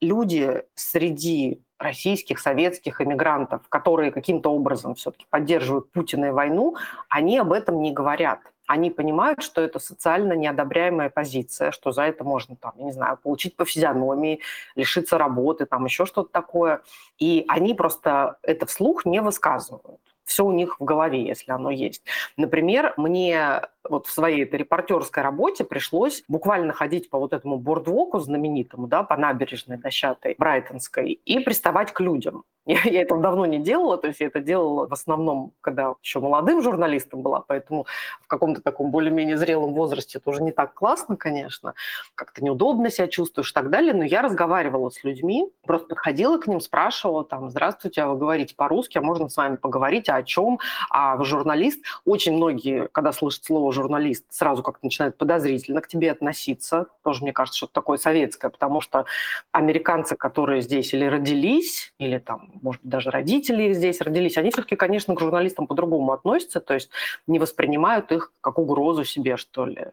люди 0.01 0.63
среди 0.73 1.61
российских, 1.77 2.39
советских 2.39 2.99
иммигрантов, 2.99 3.61
которые 3.69 4.11
каким-то 4.11 4.51
образом 4.51 4.95
все-таки 4.95 5.27
поддерживают 5.29 5.91
Путина 5.91 6.25
и 6.25 6.31
войну, 6.31 6.75
они 7.07 7.37
об 7.37 7.53
этом 7.53 7.79
не 7.79 7.91
говорят 7.91 8.39
они 8.67 8.91
понимают, 8.91 9.41
что 9.41 9.61
это 9.61 9.79
социально 9.79 10.33
неодобряемая 10.33 11.09
позиция, 11.09 11.71
что 11.71 11.91
за 11.91 12.03
это 12.03 12.23
можно, 12.23 12.55
там, 12.55 12.73
я 12.77 12.85
не 12.85 12.91
знаю, 12.91 13.17
получить 13.17 13.55
по 13.55 13.65
физиономии, 13.65 14.39
лишиться 14.75 15.17
работы, 15.17 15.65
там 15.65 15.85
еще 15.85 16.05
что-то 16.05 16.31
такое. 16.31 16.81
И 17.17 17.45
они 17.47 17.73
просто 17.73 18.37
это 18.43 18.65
вслух 18.65 19.05
не 19.05 19.21
высказывают 19.21 19.99
все 20.31 20.45
у 20.45 20.51
них 20.51 20.79
в 20.79 20.83
голове, 20.85 21.25
если 21.25 21.51
оно 21.51 21.71
есть. 21.71 22.03
Например, 22.37 22.93
мне 22.95 23.61
вот 23.83 24.07
в 24.07 24.11
своей 24.11 24.43
этой 24.43 24.59
репортерской 24.59 25.21
работе 25.21 25.65
пришлось 25.65 26.23
буквально 26.29 26.71
ходить 26.71 27.09
по 27.09 27.19
вот 27.19 27.33
этому 27.33 27.57
бордвоку 27.57 28.19
знаменитому, 28.19 28.87
да, 28.87 29.03
по 29.03 29.17
набережной 29.17 29.77
дощатой 29.77 30.35
Брайтонской 30.37 31.19
и 31.25 31.39
приставать 31.39 31.91
к 31.91 31.99
людям. 31.99 32.45
Я, 32.67 32.79
я 32.83 33.01
этого 33.01 33.19
давно 33.21 33.47
не 33.47 33.57
делала, 33.57 33.97
то 33.97 34.07
есть 34.07 34.19
я 34.19 34.27
это 34.27 34.39
делала 34.39 34.87
в 34.87 34.93
основном, 34.93 35.51
когда 35.61 35.95
еще 36.03 36.19
молодым 36.19 36.61
журналистом 36.61 37.23
была, 37.23 37.41
поэтому 37.41 37.87
в 38.21 38.27
каком-то 38.27 38.61
таком 38.61 38.91
более-менее 38.91 39.35
зрелом 39.37 39.73
возрасте 39.73 40.19
это 40.19 40.29
уже 40.29 40.43
не 40.43 40.51
так 40.51 40.75
классно, 40.75 41.15
конечно, 41.17 41.73
как-то 42.13 42.43
неудобно 42.43 42.91
себя 42.91 43.07
чувствуешь 43.07 43.49
и 43.49 43.53
так 43.53 43.71
далее, 43.71 43.95
но 43.95 44.03
я 44.03 44.21
разговаривала 44.21 44.91
с 44.91 45.03
людьми, 45.03 45.51
просто 45.65 45.87
подходила 45.87 46.37
к 46.37 46.45
ним, 46.45 46.61
спрашивала 46.61 47.23
там, 47.23 47.49
здравствуйте, 47.49 48.03
а 48.03 48.09
вы 48.09 48.17
говорите 48.17 48.55
по-русски, 48.55 48.99
а 48.99 49.01
можно 49.01 49.27
с 49.27 49.37
вами 49.37 49.55
поговорить, 49.55 50.07
а 50.07 50.17
о 50.17 50.23
чем, 50.23 50.59
а 50.91 51.21
журналист? 51.23 51.83
Очень 52.05 52.35
многие, 52.35 52.89
когда 52.89 53.11
слышат 53.11 53.43
слово 53.43 53.73
журналист, 53.73 54.25
сразу 54.29 54.61
как-то 54.61 54.85
начинают 54.85 55.17
подозрительно 55.17 55.81
к 55.81 55.87
тебе 55.87 56.11
относиться, 56.11 56.85
тоже, 57.03 57.23
мне 57.23 57.33
кажется, 57.33 57.57
что-то 57.57 57.73
такое 57.73 57.97
советское, 57.97 58.51
потому 58.51 58.81
что 58.81 59.05
американцы, 59.51 60.15
которые 60.15 60.61
здесь 60.61 60.93
или 60.93 61.05
родились, 61.05 61.91
или 61.97 62.19
там 62.19 62.50
может 62.61 62.81
быть, 62.81 62.91
даже 62.91 63.11
родители 63.11 63.73
здесь 63.73 64.01
родились, 64.01 64.37
они 64.37 64.51
все-таки, 64.51 64.75
конечно, 64.75 65.15
к 65.15 65.19
журналистам 65.19 65.67
по-другому 65.67 66.11
относятся, 66.13 66.59
то 66.59 66.73
есть 66.73 66.89
не 67.27 67.39
воспринимают 67.39 68.11
их 68.11 68.33
как 68.41 68.57
угрозу 68.57 69.03
себе, 69.03 69.37
что 69.37 69.65
ли. 69.65 69.87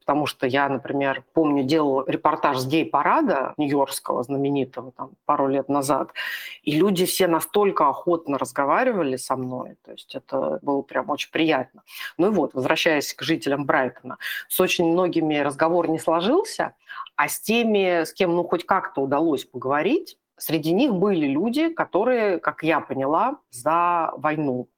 Потому 0.00 0.26
что 0.26 0.48
я, 0.48 0.68
например, 0.68 1.22
помню, 1.32 1.62
делала 1.62 2.04
репортаж 2.08 2.58
с 2.58 2.66
гей-парада 2.66 3.54
нью-йоркского 3.56 4.24
знаменитого 4.24 4.90
там, 4.90 5.12
пару 5.26 5.46
лет 5.46 5.68
назад, 5.68 6.10
и 6.64 6.72
люди 6.72 7.06
все 7.06 7.28
настолько 7.28 7.88
охотно 7.88 8.36
разговаривали 8.36 9.16
со 9.16 9.36
мной, 9.36 9.76
то 9.84 9.92
есть 9.92 10.16
это 10.16 10.58
было 10.60 10.82
прям 10.82 11.08
очень 11.10 11.30
приятно. 11.30 11.82
Ну 12.18 12.26
и 12.26 12.30
вот, 12.30 12.52
возвращаясь 12.54 13.14
к 13.14 13.22
жителям 13.22 13.64
Брайтона, 13.64 14.18
с 14.48 14.60
очень 14.60 14.90
многими 14.90 15.36
разговор 15.36 15.88
не 15.88 16.00
сложился, 16.00 16.74
а 17.14 17.28
с 17.28 17.40
теми, 17.40 18.04
с 18.04 18.12
кем 18.12 18.34
ну 18.34 18.42
хоть 18.42 18.66
как-то 18.66 19.02
удалось 19.02 19.44
поговорить, 19.44 20.18
Среди 20.42 20.72
них 20.72 20.92
были 20.92 21.28
люди, 21.28 21.68
которые, 21.68 22.40
как 22.40 22.64
я 22.64 22.80
поняла, 22.80 23.38
за 23.50 24.10
войну. 24.16 24.68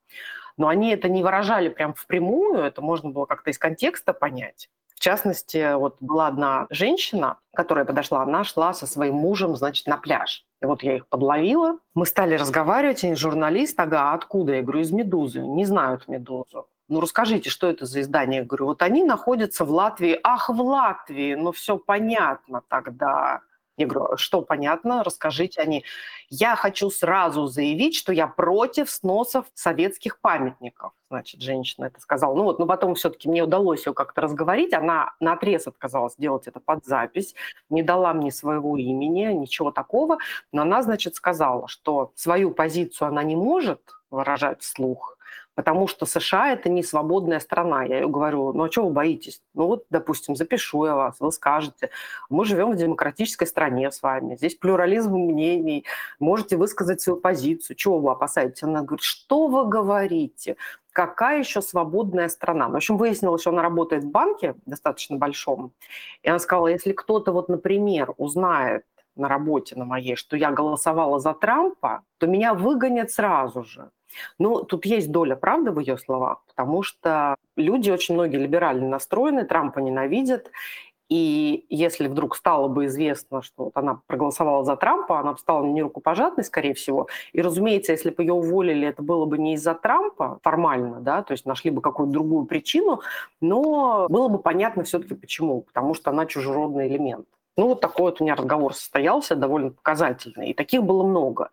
Но 0.58 0.68
они 0.68 0.90
это 0.90 1.08
не 1.08 1.22
выражали 1.22 1.70
прям 1.70 1.94
впрямую, 1.94 2.58
это 2.58 2.82
можно 2.82 3.08
было 3.08 3.24
как-то 3.24 3.48
из 3.48 3.56
контекста 3.56 4.12
понять. 4.12 4.68
В 4.94 5.00
частности, 5.00 5.74
вот 5.74 5.96
была 6.00 6.26
одна 6.26 6.66
женщина, 6.68 7.38
которая 7.54 7.86
подошла, 7.86 8.22
она 8.22 8.44
шла 8.44 8.74
со 8.74 8.86
своим 8.86 9.14
мужем, 9.14 9.56
значит, 9.56 9.86
на 9.86 9.96
пляж. 9.96 10.44
И 10.60 10.66
вот 10.66 10.82
я 10.82 10.96
их 10.96 11.06
подловила. 11.08 11.78
Мы 11.94 12.04
стали 12.04 12.34
разговаривать, 12.34 13.02
они 13.02 13.14
журналист, 13.14 13.80
ага, 13.80 14.12
откуда? 14.12 14.56
Я 14.56 14.62
говорю, 14.62 14.80
из 14.80 14.92
«Медузы». 14.92 15.40
Не 15.40 15.64
знают 15.64 16.08
«Медузу». 16.08 16.66
Ну, 16.88 17.00
расскажите, 17.00 17.48
что 17.48 17.70
это 17.70 17.86
за 17.86 18.02
издание? 18.02 18.40
Я 18.40 18.44
говорю, 18.44 18.66
вот 18.66 18.82
они 18.82 19.02
находятся 19.02 19.64
в 19.64 19.70
Латвии. 19.70 20.20
Ах, 20.22 20.50
в 20.50 20.60
Латвии, 20.60 21.34
ну 21.34 21.52
все 21.52 21.78
понятно 21.78 22.62
тогда. 22.68 23.40
Я 23.76 23.88
говорю, 23.88 24.16
что 24.16 24.42
понятно, 24.42 25.02
расскажите 25.02 25.60
они. 25.60 25.84
Я 26.28 26.54
хочу 26.54 26.90
сразу 26.90 27.46
заявить, 27.46 27.96
что 27.96 28.12
я 28.12 28.28
против 28.28 28.88
сносов 28.88 29.46
советских 29.54 30.20
памятников. 30.20 30.92
Значит, 31.10 31.42
женщина 31.42 31.86
это 31.86 32.00
сказала. 32.00 32.34
Ну 32.34 32.44
вот, 32.44 32.60
но 32.60 32.66
потом 32.66 32.94
все-таки 32.94 33.28
мне 33.28 33.42
удалось 33.42 33.86
ее 33.86 33.92
как-то 33.92 34.20
разговорить. 34.20 34.72
Она 34.72 35.12
на 35.18 35.32
отрез 35.32 35.66
отказалась 35.66 36.14
делать 36.16 36.46
это 36.46 36.60
под 36.60 36.84
запись, 36.84 37.34
не 37.68 37.82
дала 37.82 38.14
мне 38.14 38.30
своего 38.30 38.76
имени, 38.76 39.24
ничего 39.32 39.72
такого. 39.72 40.18
Но 40.52 40.62
она, 40.62 40.82
значит, 40.82 41.16
сказала, 41.16 41.66
что 41.66 42.12
свою 42.14 42.52
позицию 42.52 43.08
она 43.08 43.24
не 43.24 43.34
может 43.34 43.80
выражать 44.10 44.62
вслух, 44.62 45.18
потому 45.54 45.86
что 45.86 46.06
США– 46.06 46.52
это 46.54 46.68
не 46.68 46.82
свободная 46.82 47.40
страна. 47.40 47.84
Я 47.84 48.00
ее 48.00 48.08
говорю, 48.08 48.52
ну 48.52 48.64
а 48.64 48.68
чего 48.68 48.88
вы 48.88 48.92
боитесь? 48.92 49.40
Ну 49.54 49.66
вот, 49.66 49.84
допустим, 49.90 50.36
запишу 50.36 50.86
я 50.86 50.94
вас, 50.94 51.16
вы 51.20 51.32
скажете, 51.32 51.90
мы 52.28 52.44
живем 52.44 52.72
в 52.72 52.76
демократической 52.76 53.46
стране 53.46 53.90
с 53.90 54.02
вами, 54.02 54.36
здесь 54.36 54.54
плюрализм 54.54 55.14
мнений, 55.14 55.84
можете 56.18 56.56
высказать 56.56 57.00
свою 57.00 57.20
позицию, 57.20 57.76
чего 57.76 57.98
вы 57.98 58.10
опасаетесь? 58.10 58.62
Она 58.62 58.82
говорит, 58.82 59.02
что 59.02 59.48
вы 59.48 59.66
говорите? 59.66 60.56
какая 60.94 61.40
еще 61.40 61.60
свободная 61.60 62.28
страна. 62.28 62.68
В 62.68 62.76
общем, 62.76 62.96
выяснилось, 62.96 63.40
что 63.40 63.50
она 63.50 63.62
работает 63.62 64.04
в 64.04 64.10
банке 64.10 64.54
достаточно 64.64 65.16
большом. 65.16 65.72
И 66.22 66.28
она 66.28 66.38
сказала, 66.38 66.68
если 66.68 66.92
кто-то, 66.92 67.32
вот, 67.32 67.48
например, 67.48 68.14
узнает 68.16 68.84
на 69.16 69.28
работе 69.28 69.76
на 69.76 69.84
моей, 69.84 70.16
что 70.16 70.36
я 70.36 70.50
голосовала 70.50 71.18
за 71.18 71.34
Трампа, 71.34 72.02
то 72.18 72.26
меня 72.26 72.54
выгонят 72.54 73.10
сразу 73.10 73.64
же. 73.64 73.90
Ну, 74.38 74.62
тут 74.62 74.86
есть 74.86 75.10
доля 75.10 75.36
правды 75.36 75.70
в 75.70 75.80
ее 75.80 75.98
словах, 75.98 76.42
потому 76.46 76.82
что 76.82 77.36
люди 77.56 77.90
очень 77.90 78.14
многие 78.14 78.36
либерально 78.36 78.88
настроены, 78.88 79.44
Трампа 79.44 79.80
ненавидят, 79.80 80.50
и 81.10 81.66
если 81.68 82.08
вдруг 82.08 82.34
стало 82.34 82.68
бы 82.68 82.86
известно, 82.86 83.42
что 83.42 83.64
вот 83.64 83.76
она 83.76 84.00
проголосовала 84.06 84.64
за 84.64 84.74
Трампа, 84.76 85.20
она 85.20 85.32
бы 85.32 85.38
стала 85.38 85.64
не 85.64 85.82
рукопожатной, 85.82 86.44
скорее 86.44 86.72
всего. 86.72 87.08
И, 87.32 87.42
разумеется, 87.42 87.92
если 87.92 88.10
бы 88.10 88.22
ее 88.22 88.32
уволили, 88.32 88.88
это 88.88 89.02
было 89.02 89.26
бы 89.26 89.36
не 89.36 89.54
из-за 89.54 89.74
Трампа 89.74 90.40
формально, 90.42 91.00
да, 91.00 91.22
то 91.22 91.32
есть 91.32 91.44
нашли 91.44 91.70
бы 91.70 91.82
какую-то 91.82 92.12
другую 92.12 92.46
причину, 92.46 93.02
но 93.40 94.06
было 94.08 94.28
бы 94.28 94.38
понятно 94.38 94.82
все-таки 94.84 95.14
почему, 95.14 95.62
потому 95.62 95.94
что 95.94 96.10
она 96.10 96.24
чужеродный 96.26 96.88
элемент. 96.88 97.26
Ну, 97.56 97.68
вот 97.68 97.80
такой 97.80 98.10
вот 98.10 98.20
у 98.20 98.24
меня 98.24 98.34
разговор 98.34 98.74
состоялся, 98.74 99.36
довольно 99.36 99.70
показательный. 99.70 100.50
И 100.50 100.54
таких 100.54 100.82
было 100.82 101.04
много 101.04 101.50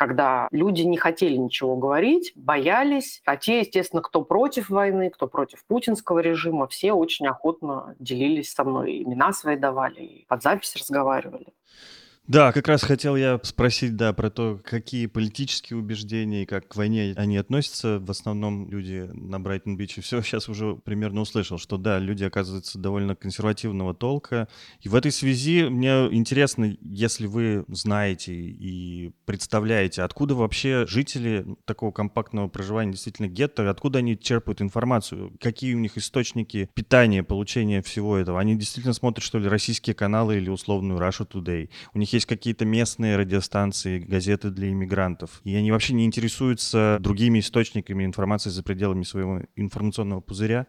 когда 0.00 0.48
люди 0.50 0.80
не 0.80 0.96
хотели 0.96 1.36
ничего 1.36 1.76
говорить, 1.76 2.32
боялись. 2.34 3.20
А 3.26 3.36
те, 3.36 3.58
естественно, 3.58 4.00
кто 4.00 4.22
против 4.22 4.70
войны, 4.70 5.10
кто 5.10 5.26
против 5.26 5.62
путинского 5.66 6.20
режима, 6.20 6.66
все 6.68 6.94
очень 6.94 7.26
охотно 7.26 7.94
делились 7.98 8.50
со 8.50 8.64
мной, 8.64 9.02
имена 9.02 9.34
свои 9.34 9.56
давали, 9.56 10.00
и 10.00 10.24
под 10.26 10.42
запись 10.42 10.74
разговаривали. 10.74 11.48
Да, 12.26 12.52
как 12.52 12.68
раз 12.68 12.82
хотел 12.82 13.16
я 13.16 13.40
спросить, 13.42 13.96
да, 13.96 14.12
про 14.12 14.30
то, 14.30 14.60
какие 14.62 15.06
политические 15.06 15.78
убеждения 15.78 16.44
и 16.44 16.46
как 16.46 16.68
к 16.68 16.76
войне 16.76 17.12
они 17.16 17.36
относятся. 17.36 17.98
В 17.98 18.08
основном 18.08 18.70
люди 18.70 19.10
на 19.12 19.40
Брайтон-Биче 19.40 20.00
все 20.00 20.22
сейчас 20.22 20.48
уже 20.48 20.76
примерно 20.76 21.22
услышал, 21.22 21.58
что 21.58 21.76
да, 21.76 21.98
люди 21.98 22.22
оказываются 22.22 22.78
довольно 22.78 23.16
консервативного 23.16 23.94
толка. 23.94 24.46
И 24.80 24.88
в 24.88 24.94
этой 24.94 25.10
связи 25.10 25.64
мне 25.64 26.06
интересно, 26.12 26.76
если 26.82 27.26
вы 27.26 27.64
знаете 27.66 28.32
и 28.32 29.10
представляете, 29.24 30.02
откуда 30.02 30.36
вообще 30.36 30.86
жители 30.86 31.44
такого 31.64 31.90
компактного 31.90 32.46
проживания 32.46 32.92
действительно 32.92 33.26
гетто, 33.26 33.68
откуда 33.68 33.98
они 33.98 34.16
черпают 34.16 34.62
информацию, 34.62 35.32
какие 35.40 35.74
у 35.74 35.78
них 35.80 35.98
источники 35.98 36.70
питания, 36.74 37.24
получения 37.24 37.82
всего 37.82 38.16
этого. 38.16 38.38
Они 38.38 38.56
действительно 38.56 38.94
смотрят, 38.94 39.24
что 39.24 39.38
ли, 39.38 39.48
российские 39.48 39.94
каналы 39.94 40.36
или 40.36 40.48
условную 40.48 41.00
Russia 41.00 41.28
Today. 41.28 41.70
У 41.92 41.98
них 41.98 42.09
есть 42.12 42.20
есть 42.20 42.26
какие-то 42.26 42.64
местные 42.64 43.16
радиостанции, 43.16 43.98
газеты 43.98 44.50
для 44.50 44.68
иммигрантов, 44.68 45.40
и 45.44 45.56
они 45.56 45.72
вообще 45.72 45.94
не 45.94 46.04
интересуются 46.04 46.98
другими 47.00 47.38
источниками 47.38 48.04
информации 48.04 48.50
за 48.50 48.62
пределами 48.62 49.02
своего 49.02 49.40
информационного 49.56 50.20
пузыря? 50.20 50.66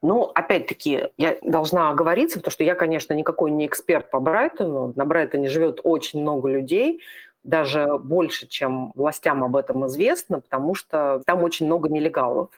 Ну, 0.00 0.24
опять-таки, 0.24 1.08
я 1.16 1.36
должна 1.42 1.90
оговориться, 1.90 2.38
потому 2.38 2.52
что 2.52 2.64
я, 2.64 2.74
конечно, 2.74 3.14
никакой 3.14 3.50
не 3.52 3.66
эксперт 3.66 4.10
по 4.10 4.18
Брайтону. 4.20 4.92
На 4.96 5.04
Брайтоне 5.04 5.48
живет 5.48 5.80
очень 5.84 6.22
много 6.22 6.48
людей, 6.48 7.00
даже 7.44 7.98
больше, 7.98 8.46
чем 8.46 8.92
властям 8.94 9.42
об 9.44 9.56
этом 9.56 9.86
известно, 9.86 10.40
потому 10.40 10.74
что 10.74 11.22
там 11.26 11.42
очень 11.42 11.66
много 11.66 11.88
нелегалов. 11.88 12.50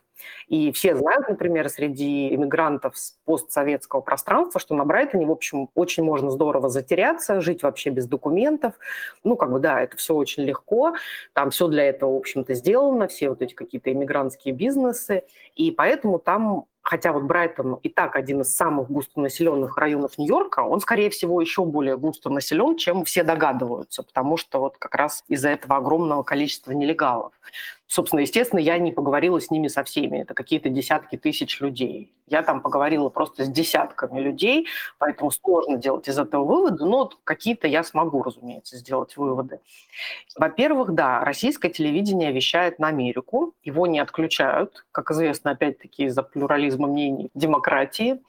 И 0.47 0.73
все 0.73 0.95
знают, 0.97 1.29
например, 1.29 1.69
среди 1.69 2.35
иммигрантов 2.35 2.97
с 2.97 3.17
постсоветского 3.25 4.01
пространства, 4.01 4.61
что 4.61 4.75
на 4.75 4.85
Брайтоне, 4.85 5.27
в 5.27 5.31
общем, 5.31 5.71
очень 5.75 6.05
можно 6.05 6.31
здорово 6.31 6.69
затеряться, 6.69 7.41
жить 7.41 7.63
вообще 7.63 7.91
без 7.91 8.07
документов. 8.07 8.75
Ну, 9.25 9.37
как 9.37 9.51
бы, 9.51 9.59
да, 9.59 9.81
это 9.81 9.97
все 9.97 10.15
очень 10.15 10.45
легко. 10.45 10.95
Там 11.33 11.51
все 11.51 11.67
для 11.69 11.85
этого, 11.85 12.15
в 12.15 12.19
общем-то, 12.19 12.55
сделано, 12.55 13.09
все 13.09 13.31
вот 13.31 13.43
эти 13.43 13.55
какие-то 13.55 13.93
иммигрантские 13.93 14.55
бизнесы. 14.55 15.25
И 15.57 15.71
поэтому 15.71 16.19
там 16.19 16.67
хотя 16.85 17.13
вот 17.13 17.25
Брайтон 17.25 17.75
и 17.83 17.89
так 17.89 18.15
один 18.15 18.43
из 18.43 18.55
самых 18.55 18.91
густонаселенных 18.91 19.77
районов 19.77 20.19
Нью-Йорка, 20.19 20.61
он, 20.61 20.81
скорее 20.81 21.11
всего, 21.11 21.41
еще 21.41 21.65
более 21.65 21.97
густо 21.97 22.31
населен, 22.31 22.77
чем 22.77 23.05
все 23.05 23.25
догадываются, 23.25 24.03
потому 24.03 24.37
что 24.37 24.61
вот 24.61 24.77
как 24.79 24.95
раз 24.95 25.25
из-за 25.27 25.49
этого 25.49 25.77
огромного 25.77 26.23
количества 26.23 26.73
нелегалов. 26.73 27.33
Собственно, 27.87 28.21
естественно, 28.21 28.61
я 28.61 28.79
не 28.79 28.93
поговорила 28.93 29.41
с 29.41 29.51
ними 29.51 29.69
со 29.69 29.83
всеми. 29.83 30.19
Это 30.19 30.35
какие-то 30.35 30.69
десятки 30.69 31.17
тысяч 31.17 31.61
людей. 31.61 32.14
Я 32.27 32.43
там 32.43 32.63
поговорила 32.63 33.11
просто 33.11 33.45
с 33.45 33.49
десятками 33.49 34.19
людей, 34.19 34.67
поэтому 34.99 35.31
сложно 35.31 35.77
делать 35.77 36.09
из 36.09 36.19
этого 36.19 36.45
выводы, 36.45 36.85
но 36.85 37.11
какие-то 37.25 37.69
я 37.69 37.85
смогу, 37.85 38.23
разумеется, 38.23 38.79
сделать 38.79 39.17
выводы. 39.17 39.61
Во-первых, 40.37 40.93
да, 40.95 41.23
российское 41.23 41.69
телевидение 41.69 42.33
вещает 42.33 42.79
на 42.79 42.89
Америку, 42.89 43.55
его 43.63 43.87
не 43.87 43.99
отключают, 44.01 44.87
как 44.91 45.11
известно, 45.11 45.51
опять-таки 45.51 46.05
из-за 46.05 46.23
плюрализма 46.23 46.87
мнений, 46.87 47.31
демократии, 47.35 48.23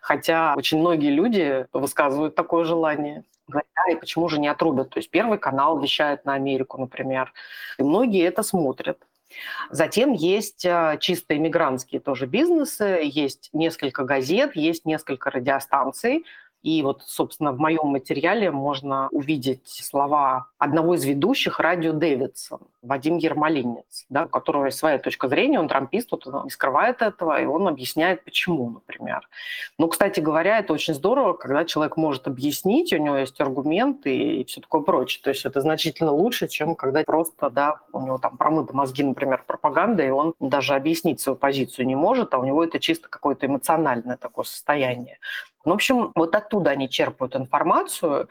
хотя 0.00 0.54
очень 0.56 0.78
многие 0.78 1.10
люди 1.10 1.66
высказывают 1.72 2.36
такое 2.36 2.64
желание 2.64 3.24
да, 3.52 3.92
и 3.92 3.96
почему 3.96 4.28
же 4.28 4.38
не 4.38 4.48
отрубят? 4.48 4.90
То 4.90 4.98
есть 4.98 5.10
Первый 5.10 5.38
канал 5.38 5.80
вещает 5.80 6.24
на 6.24 6.34
Америку, 6.34 6.78
например, 6.78 7.32
и 7.78 7.82
многие 7.82 8.24
это 8.24 8.42
смотрят. 8.42 8.98
Затем 9.70 10.12
есть 10.12 10.66
а, 10.66 10.96
чисто 10.96 11.36
иммигрантские 11.36 12.00
тоже 12.00 12.26
бизнесы, 12.26 13.00
есть 13.04 13.50
несколько 13.52 14.04
газет, 14.04 14.56
есть 14.56 14.84
несколько 14.84 15.30
радиостанций, 15.30 16.24
и 16.62 16.82
вот, 16.82 17.02
собственно, 17.06 17.52
в 17.52 17.58
моем 17.58 17.86
материале 17.86 18.50
можно 18.50 19.08
увидеть 19.12 19.66
слова 19.66 20.48
одного 20.58 20.94
из 20.94 21.04
ведущих 21.04 21.58
радио 21.58 21.92
Дэвидсон, 21.92 22.60
Вадим 22.82 23.16
Ермолинец, 23.16 24.04
да, 24.10 24.24
у 24.24 24.28
которого 24.28 24.66
есть 24.66 24.78
своя 24.78 24.98
точка 24.98 25.28
зрения, 25.28 25.58
он 25.58 25.68
трампист, 25.68 26.10
вот 26.12 26.26
он 26.26 26.44
не 26.44 26.50
скрывает 26.50 27.00
этого, 27.00 27.40
и 27.40 27.46
он 27.46 27.66
объясняет, 27.66 28.24
почему, 28.24 28.70
например. 28.70 29.26
Ну, 29.78 29.88
кстати 29.88 30.20
говоря, 30.20 30.58
это 30.58 30.72
очень 30.74 30.94
здорово, 30.94 31.32
когда 31.32 31.64
человек 31.64 31.96
может 31.96 32.26
объяснить, 32.26 32.92
у 32.92 32.98
него 32.98 33.16
есть 33.16 33.40
аргументы 33.40 34.14
и 34.14 34.44
все 34.44 34.60
такое 34.60 34.82
прочее. 34.82 35.22
То 35.22 35.30
есть 35.30 35.46
это 35.46 35.60
значительно 35.62 36.12
лучше, 36.12 36.48
чем 36.48 36.74
когда 36.74 37.02
просто, 37.04 37.48
да, 37.50 37.80
у 37.92 38.00
него 38.02 38.18
там 38.18 38.36
промыты 38.36 38.74
мозги, 38.74 39.02
например, 39.02 39.44
пропаганда, 39.46 40.02
и 40.02 40.10
он 40.10 40.34
даже 40.40 40.74
объяснить 40.74 41.20
свою 41.20 41.36
позицию 41.36 41.86
не 41.86 41.96
может, 41.96 42.34
а 42.34 42.38
у 42.38 42.44
него 42.44 42.62
это 42.62 42.78
чисто 42.78 43.08
какое-то 43.08 43.46
эмоциональное 43.46 44.16
такое 44.16 44.44
состояние. 44.44 45.18
В 45.64 45.70
общем, 45.70 46.12
вот 46.14 46.34
оттуда 46.34 46.70
они 46.70 46.88
черпают 46.88 47.36
информацию. 47.36 48.28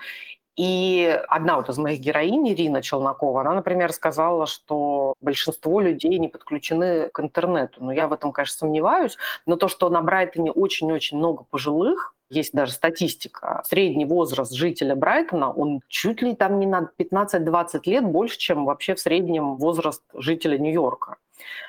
И 0.56 1.18
одна 1.30 1.56
вот 1.56 1.70
из 1.70 1.78
моих 1.78 2.02
героинь, 2.02 2.50
Ирина 2.50 2.82
Челнокова, 2.82 3.42
она, 3.42 3.54
например, 3.54 3.94
сказала, 3.94 4.46
что 4.46 5.14
большинство 5.22 5.80
людей 5.80 6.18
не 6.18 6.28
подключены 6.28 7.10
к 7.14 7.20
интернету. 7.22 7.82
Ну, 7.82 7.92
я 7.92 8.10
в 8.10 8.14
этом, 8.14 8.34
конечно, 8.34 8.58
сомневаюсь. 8.58 9.18
Но 9.46 9.56
то, 9.56 9.70
что 9.70 9.90
на 9.90 10.02
Брайтоне 10.02 10.52
очень-очень 10.52 11.18
много 11.18 11.46
пожилых, 11.50 12.14
есть 12.30 12.54
даже 12.54 12.74
статистика. 12.74 13.62
Средний 13.66 14.06
возраст 14.06 14.54
жителя 14.54 14.96
Брайтона, 14.96 15.52
он 15.52 15.82
чуть 15.88 16.22
ли 16.22 16.36
там 16.36 16.60
не 16.60 16.68
на 16.68 16.92
15-20 17.00 17.82
лет 17.86 18.06
больше, 18.06 18.38
чем 18.38 18.66
вообще 18.66 18.96
в 18.96 19.00
среднем 19.00 19.56
возраст 19.56 20.04
жителя 20.14 20.58
Нью-Йорка. 20.58 21.16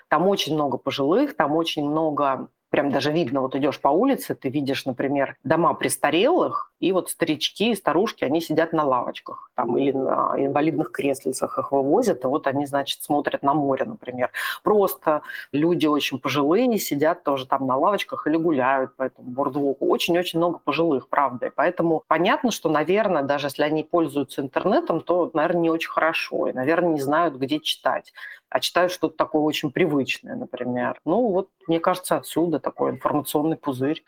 Там 0.09 0.27
очень 0.27 0.55
много 0.55 0.77
пожилых, 0.77 1.37
там 1.37 1.55
очень 1.55 1.89
много 1.89 2.49
прям 2.71 2.91
даже 2.91 3.13
видно, 3.13 3.43
вот 3.43 3.55
идешь 3.55 3.81
по 3.81 3.89
улице, 3.89 4.35
ты 4.35 4.49
видишь, 4.49 4.87
например, 4.87 5.37
дома 5.45 5.75
престарелых, 5.75 6.73
и 6.81 6.93
вот 6.93 7.11
старички 7.11 7.73
и 7.73 7.75
старушки, 7.75 8.25
они 8.25 8.41
сидят 8.41 8.73
на 8.73 8.85
лавочках 8.85 9.51
там, 9.55 9.77
или 9.77 9.93
на 9.93 10.35
инвалидных 10.37 10.93
креслицах 10.93 11.59
их 11.59 11.73
вывозят, 11.73 12.25
и 12.25 12.27
вот 12.27 12.47
они, 12.47 12.67
значит, 12.67 13.03
смотрят 13.03 13.43
на 13.43 13.55
море, 13.55 13.85
например. 13.85 14.31
Просто 14.63 15.23
люди 15.53 15.87
очень 15.87 16.19
пожилые 16.19 16.71
сидят 16.79 17.25
тоже 17.25 17.47
там 17.47 17.67
на 17.67 17.77
лавочках 17.77 18.27
или 18.27 18.37
гуляют 18.37 18.95
по 18.97 19.05
этому 19.05 19.31
бордвоку. 19.31 19.87
Очень-очень 19.87 20.39
много 20.39 20.59
пожилых, 20.59 21.09
правда. 21.09 21.47
И 21.47 21.51
поэтому 21.51 22.03
понятно, 22.07 22.51
что, 22.51 22.69
наверное, 22.69 23.23
даже 23.23 23.49
если 23.49 23.63
они 23.63 23.83
пользуются 23.83 24.41
интернетом, 24.41 25.01
то, 25.01 25.31
наверное, 25.35 25.63
не 25.63 25.71
очень 25.71 25.91
хорошо, 25.91 26.47
и, 26.49 26.53
наверное, 26.53 26.95
не 26.95 27.01
знают, 27.01 27.35
где 27.35 27.61
читать 27.61 28.13
а 28.51 28.61
читают 28.61 28.93
что-то 28.93 29.17
такое 29.17 29.43
очень 29.43 29.71
привычное, 29.71 30.35
например. 30.35 31.01
Ну 31.05 31.29
вот, 31.29 31.49
мне 31.67 31.81
кажется, 31.81 32.17
отсюда 32.17 32.59
такой 32.59 32.91
информационный 32.91 33.57
пузырь. 33.57 34.05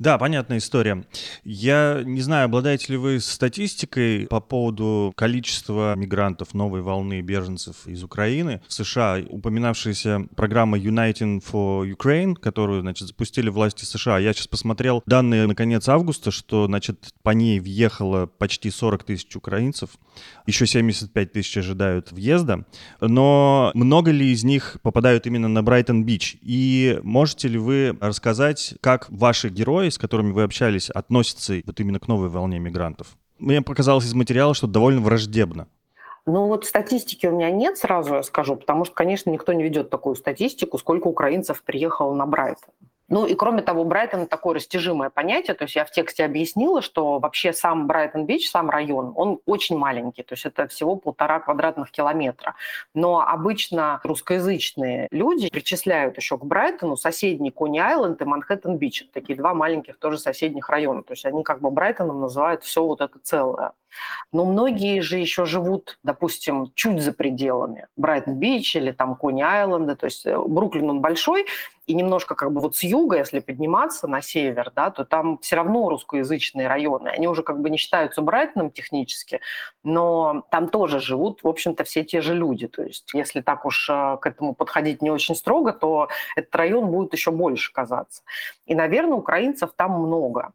Да, 0.00 0.16
понятная 0.16 0.56
история. 0.56 1.04
Я 1.44 2.00
не 2.06 2.22
знаю, 2.22 2.46
обладаете 2.46 2.94
ли 2.94 2.96
вы 2.96 3.20
статистикой 3.20 4.26
по 4.30 4.40
поводу 4.40 5.12
количества 5.14 5.94
мигрантов 5.94 6.54
новой 6.54 6.80
волны 6.80 7.20
беженцев 7.20 7.86
из 7.86 8.02
Украины 8.02 8.62
в 8.66 8.72
США, 8.72 9.18
упоминавшаяся 9.28 10.26
программа 10.36 10.78
Uniting 10.78 11.42
for 11.44 11.86
Ukraine, 11.86 12.34
которую, 12.34 12.80
значит, 12.80 13.08
запустили 13.08 13.50
власти 13.50 13.84
США. 13.84 14.18
Я 14.18 14.32
сейчас 14.32 14.46
посмотрел 14.46 15.02
данные 15.04 15.46
на 15.46 15.54
конец 15.54 15.86
августа, 15.86 16.30
что, 16.30 16.64
значит, 16.64 17.10
по 17.22 17.30
ней 17.30 17.60
въехало 17.60 18.24
почти 18.24 18.70
40 18.70 19.04
тысяч 19.04 19.36
украинцев, 19.36 19.90
еще 20.46 20.66
75 20.66 21.32
тысяч 21.32 21.58
ожидают 21.58 22.10
въезда, 22.10 22.64
но 23.02 23.70
много 23.74 24.12
ли 24.12 24.32
из 24.32 24.44
них 24.44 24.78
попадают 24.80 25.26
именно 25.26 25.48
на 25.48 25.62
Брайтон-Бич? 25.62 26.38
И 26.40 27.00
можете 27.02 27.48
ли 27.48 27.58
вы 27.58 27.98
рассказать, 28.00 28.76
как 28.80 29.06
ваши 29.10 29.50
герои 29.50 29.89
с 29.90 29.98
которыми 29.98 30.32
вы 30.32 30.42
общались, 30.42 30.90
относятся 30.90 31.60
вот 31.64 31.80
именно 31.80 32.00
к 32.00 32.08
новой 32.08 32.28
волне 32.28 32.58
мигрантов? 32.58 33.16
Мне 33.38 33.62
показалось 33.62 34.04
из 34.04 34.14
материала, 34.14 34.54
что 34.54 34.66
довольно 34.66 35.00
враждебно. 35.00 35.68
Ну 36.26 36.46
вот 36.46 36.66
статистики 36.66 37.26
у 37.26 37.32
меня 37.32 37.50
нет, 37.50 37.78
сразу 37.78 38.14
я 38.14 38.22
скажу, 38.22 38.56
потому 38.56 38.84
что, 38.84 38.94
конечно, 38.94 39.30
никто 39.30 39.52
не 39.52 39.62
ведет 39.62 39.90
такую 39.90 40.14
статистику, 40.16 40.78
сколько 40.78 41.08
украинцев 41.08 41.62
приехало 41.62 42.14
на 42.14 42.26
Брайтон. 42.26 42.74
Ну 43.10 43.26
и 43.26 43.34
кроме 43.34 43.60
того, 43.60 43.84
Брайтон 43.84 44.28
такое 44.28 44.54
растяжимое 44.54 45.10
понятие, 45.10 45.54
то 45.54 45.64
есть 45.64 45.74
я 45.74 45.84
в 45.84 45.90
тексте 45.90 46.24
объяснила, 46.24 46.80
что 46.80 47.18
вообще 47.18 47.52
сам 47.52 47.88
Брайтон-Бич, 47.88 48.48
сам 48.48 48.70
район, 48.70 49.12
он 49.16 49.40
очень 49.46 49.76
маленький, 49.76 50.22
то 50.22 50.34
есть 50.34 50.46
это 50.46 50.68
всего 50.68 50.94
полтора 50.94 51.40
квадратных 51.40 51.90
километра. 51.90 52.54
Но 52.94 53.20
обычно 53.20 54.00
русскоязычные 54.04 55.08
люди 55.10 55.50
причисляют 55.50 56.16
еще 56.18 56.38
к 56.38 56.44
Брайтону 56.44 56.96
соседний 56.96 57.50
Кони-Айленд 57.50 58.22
и 58.22 58.24
Манхэттен-Бич, 58.24 59.08
такие 59.12 59.36
два 59.36 59.54
маленьких 59.54 59.98
тоже 59.98 60.16
соседних 60.16 60.68
района, 60.68 61.02
то 61.02 61.12
есть 61.12 61.26
они 61.26 61.42
как 61.42 61.60
бы 61.60 61.70
Брайтоном 61.72 62.20
называют 62.20 62.62
все 62.62 62.84
вот 62.84 63.00
это 63.00 63.18
целое. 63.20 63.72
Но 64.32 64.44
многие 64.44 65.00
же 65.00 65.18
еще 65.18 65.44
живут, 65.44 65.98
допустим, 66.02 66.72
чуть 66.74 67.02
за 67.02 67.12
пределами 67.12 67.88
Брайтон-Бич 67.96 68.76
или 68.76 68.92
там 68.92 69.16
Кони-Айленда, 69.16 69.96
то 69.96 70.06
есть 70.06 70.26
э, 70.26 70.38
Бруклин 70.38 70.90
он 70.90 71.00
большой, 71.00 71.46
и 71.86 71.94
немножко 71.94 72.36
как 72.36 72.52
бы 72.52 72.60
вот 72.60 72.76
с 72.76 72.84
юга, 72.84 73.18
если 73.18 73.40
подниматься 73.40 74.06
на 74.06 74.22
север, 74.22 74.70
да, 74.76 74.90
то 74.90 75.04
там 75.04 75.38
все 75.38 75.56
равно 75.56 75.88
русскоязычные 75.88 76.68
районы. 76.68 77.08
Они 77.08 77.26
уже 77.26 77.42
как 77.42 77.60
бы 77.60 77.68
не 77.68 77.78
считаются 77.78 78.22
Брайтоном 78.22 78.70
технически, 78.70 79.40
но 79.82 80.44
там 80.52 80.68
тоже 80.68 81.00
живут, 81.00 81.42
в 81.42 81.48
общем-то, 81.48 81.82
все 81.84 82.04
те 82.04 82.20
же 82.20 82.34
люди. 82.34 82.68
То 82.68 82.82
есть 82.82 83.10
если 83.12 83.40
так 83.40 83.66
уж 83.66 83.90
э, 83.90 84.18
к 84.20 84.26
этому 84.26 84.54
подходить 84.54 85.02
не 85.02 85.10
очень 85.10 85.34
строго, 85.34 85.72
то 85.72 86.08
этот 86.36 86.54
район 86.54 86.86
будет 86.90 87.12
еще 87.12 87.32
больше 87.32 87.72
казаться. 87.72 88.22
И, 88.66 88.74
наверное, 88.74 89.16
украинцев 89.16 89.72
там 89.74 90.00
много. 90.00 90.52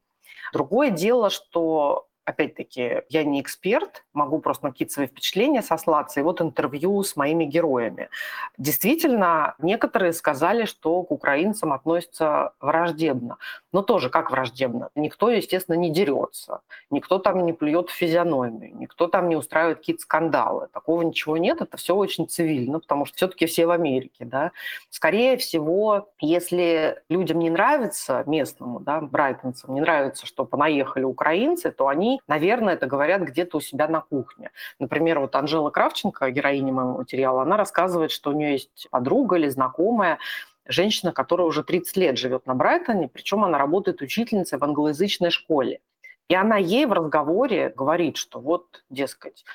Другое 0.53 0.89
дело, 0.89 1.29
что 1.29 2.07
опять-таки, 2.25 3.03
я 3.09 3.23
не 3.23 3.39
эксперт, 3.39 4.03
могу 4.13 4.39
просто 4.39 4.65
на 4.65 4.71
какие-то 4.71 4.93
свои 4.93 5.07
впечатления 5.07 5.61
сослаться. 5.61 6.19
И 6.19 6.23
вот 6.23 6.41
интервью 6.41 7.03
с 7.03 7.15
моими 7.15 7.45
героями. 7.45 8.09
Действительно, 8.57 9.55
некоторые 9.59 10.11
сказали, 10.11 10.65
что 10.65 11.03
к 11.03 11.11
украинцам 11.11 11.71
относятся 11.71 12.53
враждебно. 12.59 13.38
Но 13.71 13.83
тоже 13.83 14.09
как 14.09 14.31
враждебно? 14.31 14.89
Никто, 14.95 15.29
естественно, 15.29 15.75
не 15.75 15.91
дерется, 15.91 16.61
никто 16.89 17.19
там 17.19 17.45
не 17.45 17.53
плюет 17.53 17.89
в 17.89 17.93
физиономию, 17.93 18.75
никто 18.75 19.07
там 19.07 19.29
не 19.29 19.35
устраивает 19.35 19.77
какие-то 19.77 20.01
скандалы. 20.01 20.67
Такого 20.73 21.03
ничего 21.03 21.38
нет, 21.38 21.61
это 21.61 21.77
все 21.77 21.95
очень 21.95 22.27
цивильно, 22.27 22.79
потому 22.79 23.05
что 23.05 23.17
все-таки 23.17 23.45
все 23.45 23.67
в 23.67 23.71
Америке. 23.71 24.25
Да? 24.25 24.51
Скорее 24.89 25.38
всего, 25.38 26.09
если 26.19 27.03
людям 27.09 27.39
не 27.39 27.51
нравится 27.51 28.23
местному, 28.25 28.79
да, 28.79 28.99
брайтонцам, 28.99 29.75
не 29.75 29.81
нравится, 29.81 30.25
что 30.25 30.45
понаехали 30.45 31.03
украинцы, 31.03 31.71
то 31.71 31.88
они 31.88 32.14
наверное, 32.28 32.73
это 32.75 32.88
говорят 32.88 33.21
где-то 33.21 33.58
у 33.58 33.62
себя 33.62 33.88
на 33.88 34.01
кухне. 34.01 34.51
Например, 34.80 35.19
вот 35.19 35.36
Анжела 35.36 35.69
Кравченко, 35.69 36.30
героиня 36.32 36.73
моего 36.73 36.97
материала, 36.97 37.41
она 37.41 37.58
рассказывает, 37.58 38.12
что 38.12 38.32
у 38.32 38.34
нее 38.34 38.54
есть 38.54 38.88
подруга 38.91 39.38
или 39.38 39.49
знакомая, 39.49 40.19
женщина, 40.65 41.12
которая 41.12 41.47
уже 41.47 41.63
30 41.63 41.97
лет 41.97 42.17
живет 42.17 42.45
на 42.45 42.56
Брайтоне, 42.56 43.08
причем 43.08 43.43
она 43.43 43.58
работает 43.58 44.01
учительницей 44.01 44.58
в 44.58 44.63
англоязычной 44.63 45.30
школе. 45.30 45.80
И 46.28 46.36
она 46.36 46.58
ей 46.58 46.86
в 46.86 46.91
разговоре 46.91 47.71
говорит, 47.75 48.17
что 48.17 48.39
вот, 48.39 48.84
дескать, 48.89 49.45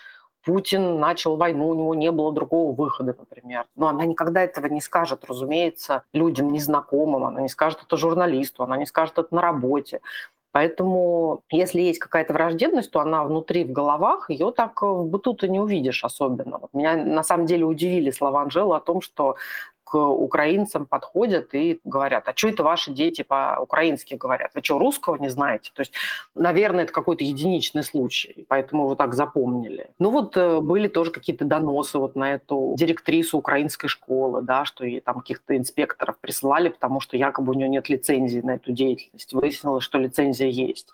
Путин 0.43 0.99
начал 0.99 1.37
войну, 1.37 1.69
у 1.69 1.75
него 1.75 1.95
не 1.95 2.11
было 2.11 2.33
другого 2.33 2.75
выхода, 2.75 3.15
например. 3.19 3.67
Но 3.77 3.89
она 3.89 4.07
никогда 4.07 4.43
этого 4.43 4.67
не 4.67 4.81
скажет, 4.81 5.25
разумеется, 5.27 6.05
людям 6.13 6.53
незнакомым, 6.53 7.25
она 7.25 7.43
не 7.43 7.49
скажет 7.49 7.81
это 7.85 7.97
журналисту, 7.97 8.63
она 8.63 8.77
не 8.77 8.87
скажет 8.87 9.19
это 9.19 9.35
на 9.35 9.43
работе. 9.43 10.01
Поэтому, 10.53 11.43
если 11.51 11.81
есть 11.81 12.01
какая-то 12.01 12.33
враждебность, 12.33 12.91
то 12.91 13.01
она 13.01 13.25
внутри 13.25 13.65
в 13.65 13.73
головах, 13.73 14.31
ее 14.31 14.51
так 14.51 14.83
в 14.83 15.05
быту-то 15.05 15.47
не 15.47 15.61
увидишь 15.61 16.05
особенно. 16.05 16.61
Меня 16.73 16.97
на 16.97 17.23
самом 17.23 17.47
деле 17.47 17.65
удивили 17.65 18.11
слова 18.11 18.43
Анжелы 18.43 18.77
о 18.77 18.81
том, 18.81 19.01
что 19.01 19.37
украинцам 19.99 20.87
подходят 20.87 21.55
и 21.55 21.81
говорят, 21.85 22.29
а 22.29 22.33
что 22.35 22.49
это 22.49 22.63
ваши 22.63 22.93
дети 22.93 23.23
по-украински 23.23 24.15
говорят? 24.15 24.53
Вы 24.55 24.63
что, 24.63 24.79
русского 24.79 25.17
не 25.17 25.29
знаете? 25.29 25.71
То 25.75 25.81
есть, 25.81 25.93
наверное, 26.35 26.85
это 26.85 26.93
какой-то 26.93 27.25
единичный 27.25 27.83
случай, 27.83 28.45
поэтому 28.49 28.89
вы 28.89 28.97
так 28.97 29.15
запомнили. 29.15 29.91
Ну 29.99 30.11
вот 30.11 30.37
э, 30.37 30.61
были 30.61 30.89
тоже 30.89 31.11
какие-то 31.11 31.45
доносы 31.45 31.99
вот 31.99 32.17
на 32.17 32.35
эту 32.35 32.75
директрису 32.77 33.39
украинской 33.39 33.89
школы, 33.89 34.43
да, 34.43 34.65
что 34.65 34.85
ей 34.85 35.01
там 35.01 35.21
каких-то 35.21 35.57
инспекторов 35.57 36.19
прислали, 36.19 36.69
потому 36.69 37.01
что 37.01 37.17
якобы 37.17 37.53
у 37.53 37.55
нее 37.55 37.69
нет 37.69 37.89
лицензии 37.89 38.41
на 38.41 38.57
эту 38.57 38.73
деятельность. 38.73 39.33
Выяснилось, 39.33 39.85
что 39.85 39.99
лицензия 39.99 40.49
есть. 40.49 40.89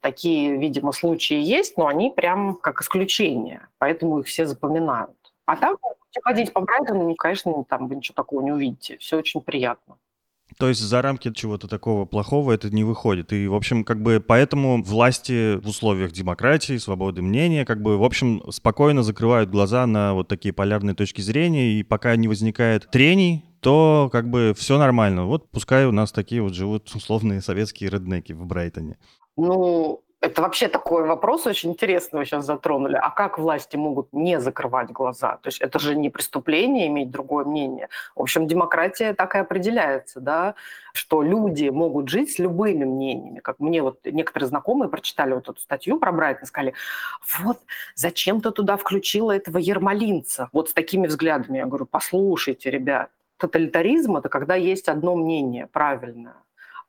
Такие, 0.00 0.56
видимо, 0.56 0.92
случаи 0.92 1.40
есть, 1.40 1.76
но 1.78 1.86
они 1.86 2.10
прям 2.10 2.56
как 2.56 2.82
исключение, 2.82 3.68
поэтому 3.78 4.18
их 4.18 4.26
все 4.26 4.46
запоминают. 4.46 5.16
А 5.46 5.56
так 5.56 5.76
ходить 6.22 6.52
по 6.52 6.60
Брайтону, 6.60 7.14
конечно, 7.14 7.64
там 7.64 7.88
вы 7.88 7.96
ничего 7.96 8.14
такого 8.14 8.42
не 8.42 8.52
увидите. 8.52 8.98
Все 8.98 9.18
очень 9.18 9.40
приятно. 9.40 9.96
То 10.58 10.68
есть 10.68 10.80
за 10.80 11.02
рамки 11.02 11.32
чего-то 11.32 11.68
такого 11.68 12.04
плохого 12.04 12.52
это 12.52 12.70
не 12.70 12.84
выходит. 12.84 13.32
И, 13.32 13.46
в 13.46 13.54
общем, 13.54 13.84
как 13.84 14.02
бы 14.02 14.22
поэтому 14.26 14.82
власти 14.82 15.56
в 15.56 15.68
условиях 15.68 16.12
демократии, 16.12 16.76
свободы 16.76 17.22
мнения, 17.22 17.64
как 17.64 17.80
бы, 17.80 17.96
в 17.96 18.04
общем, 18.04 18.42
спокойно 18.50 19.02
закрывают 19.02 19.50
глаза 19.50 19.86
на 19.86 20.14
вот 20.14 20.28
такие 20.28 20.52
полярные 20.52 20.94
точки 20.94 21.20
зрения, 21.20 21.72
и 21.72 21.82
пока 21.82 22.14
не 22.16 22.28
возникает 22.28 22.90
трений, 22.90 23.44
то 23.60 24.10
как 24.12 24.28
бы 24.28 24.54
все 24.56 24.78
нормально. 24.78 25.24
Вот 25.24 25.50
пускай 25.50 25.86
у 25.86 25.92
нас 25.92 26.12
такие 26.12 26.42
вот 26.42 26.54
живут 26.54 26.94
условные 26.94 27.40
советские 27.40 27.90
реднеки 27.90 28.32
в 28.32 28.44
Брайтоне. 28.44 28.98
Ну, 29.36 30.01
это 30.22 30.40
вообще 30.40 30.68
такой 30.68 31.04
вопрос 31.04 31.48
очень 31.48 31.70
интересный 31.70 32.20
вы 32.20 32.24
сейчас 32.24 32.46
затронули. 32.46 32.94
А 32.94 33.10
как 33.10 33.38
власти 33.38 33.74
могут 33.74 34.12
не 34.12 34.40
закрывать 34.40 34.90
глаза? 34.90 35.38
То 35.42 35.48
есть 35.48 35.60
это 35.60 35.80
же 35.80 35.96
не 35.96 36.10
преступление 36.10 36.86
иметь 36.86 37.10
другое 37.10 37.44
мнение. 37.44 37.88
В 38.14 38.22
общем, 38.22 38.46
демократия 38.46 39.14
так 39.14 39.34
и 39.34 39.38
определяется, 39.38 40.20
да, 40.20 40.54
что 40.92 41.22
люди 41.22 41.70
могут 41.70 42.08
жить 42.08 42.30
с 42.30 42.38
любыми 42.38 42.84
мнениями. 42.84 43.40
Как 43.40 43.58
мне 43.58 43.82
вот 43.82 43.98
некоторые 44.04 44.48
знакомые 44.48 44.88
прочитали 44.88 45.34
вот 45.34 45.48
эту 45.48 45.58
статью 45.58 45.98
про 45.98 46.12
Брайтон, 46.12 46.46
сказали, 46.46 46.74
вот 47.40 47.58
зачем 47.96 48.40
ты 48.40 48.52
туда 48.52 48.76
включила 48.76 49.32
этого 49.32 49.58
ермолинца? 49.58 50.48
Вот 50.52 50.70
с 50.70 50.72
такими 50.72 51.08
взглядами. 51.08 51.58
Я 51.58 51.66
говорю, 51.66 51.86
послушайте, 51.86 52.70
ребят, 52.70 53.10
тоталитаризм– 53.38 54.16
это 54.18 54.28
когда 54.28 54.54
есть 54.54 54.88
одно 54.88 55.16
мнение 55.16 55.66
правильное. 55.66 56.36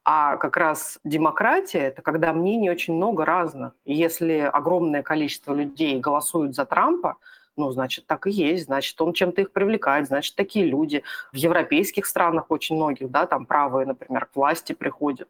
А 0.06 0.36
как 0.36 0.58
раз 0.58 1.00
демократия– 1.06 1.80
это 1.88 2.02
когда 2.02 2.34
мнений 2.34 2.70
очень 2.70 2.94
много 2.94 3.24
разных. 3.24 3.74
И 3.86 3.94
если 3.94 4.40
огромное 4.40 5.02
количество 5.02 5.54
людей 5.54 5.98
голосуют 6.00 6.56
за 6.56 6.66
Трампа, 6.66 7.18
ну, 7.56 7.72
значит, 7.72 8.06
так 8.08 8.28
и 8.28 8.32
есть, 8.32 8.66
значит, 8.66 9.00
он 9.02 9.14
чем-то 9.14 9.42
их 9.42 9.52
привлекает, 9.52 10.08
значит, 10.08 10.36
такие 10.36 10.66
люди. 10.66 11.04
В 11.32 11.36
европейских 11.36 12.06
странах 12.06 12.46
очень 12.50 12.76
многих, 12.76 13.12
да, 13.12 13.28
там 13.28 13.46
правые, 13.46 13.86
например, 13.86 14.26
к 14.26 14.36
власти 14.36 14.74
приходят. 14.74 15.30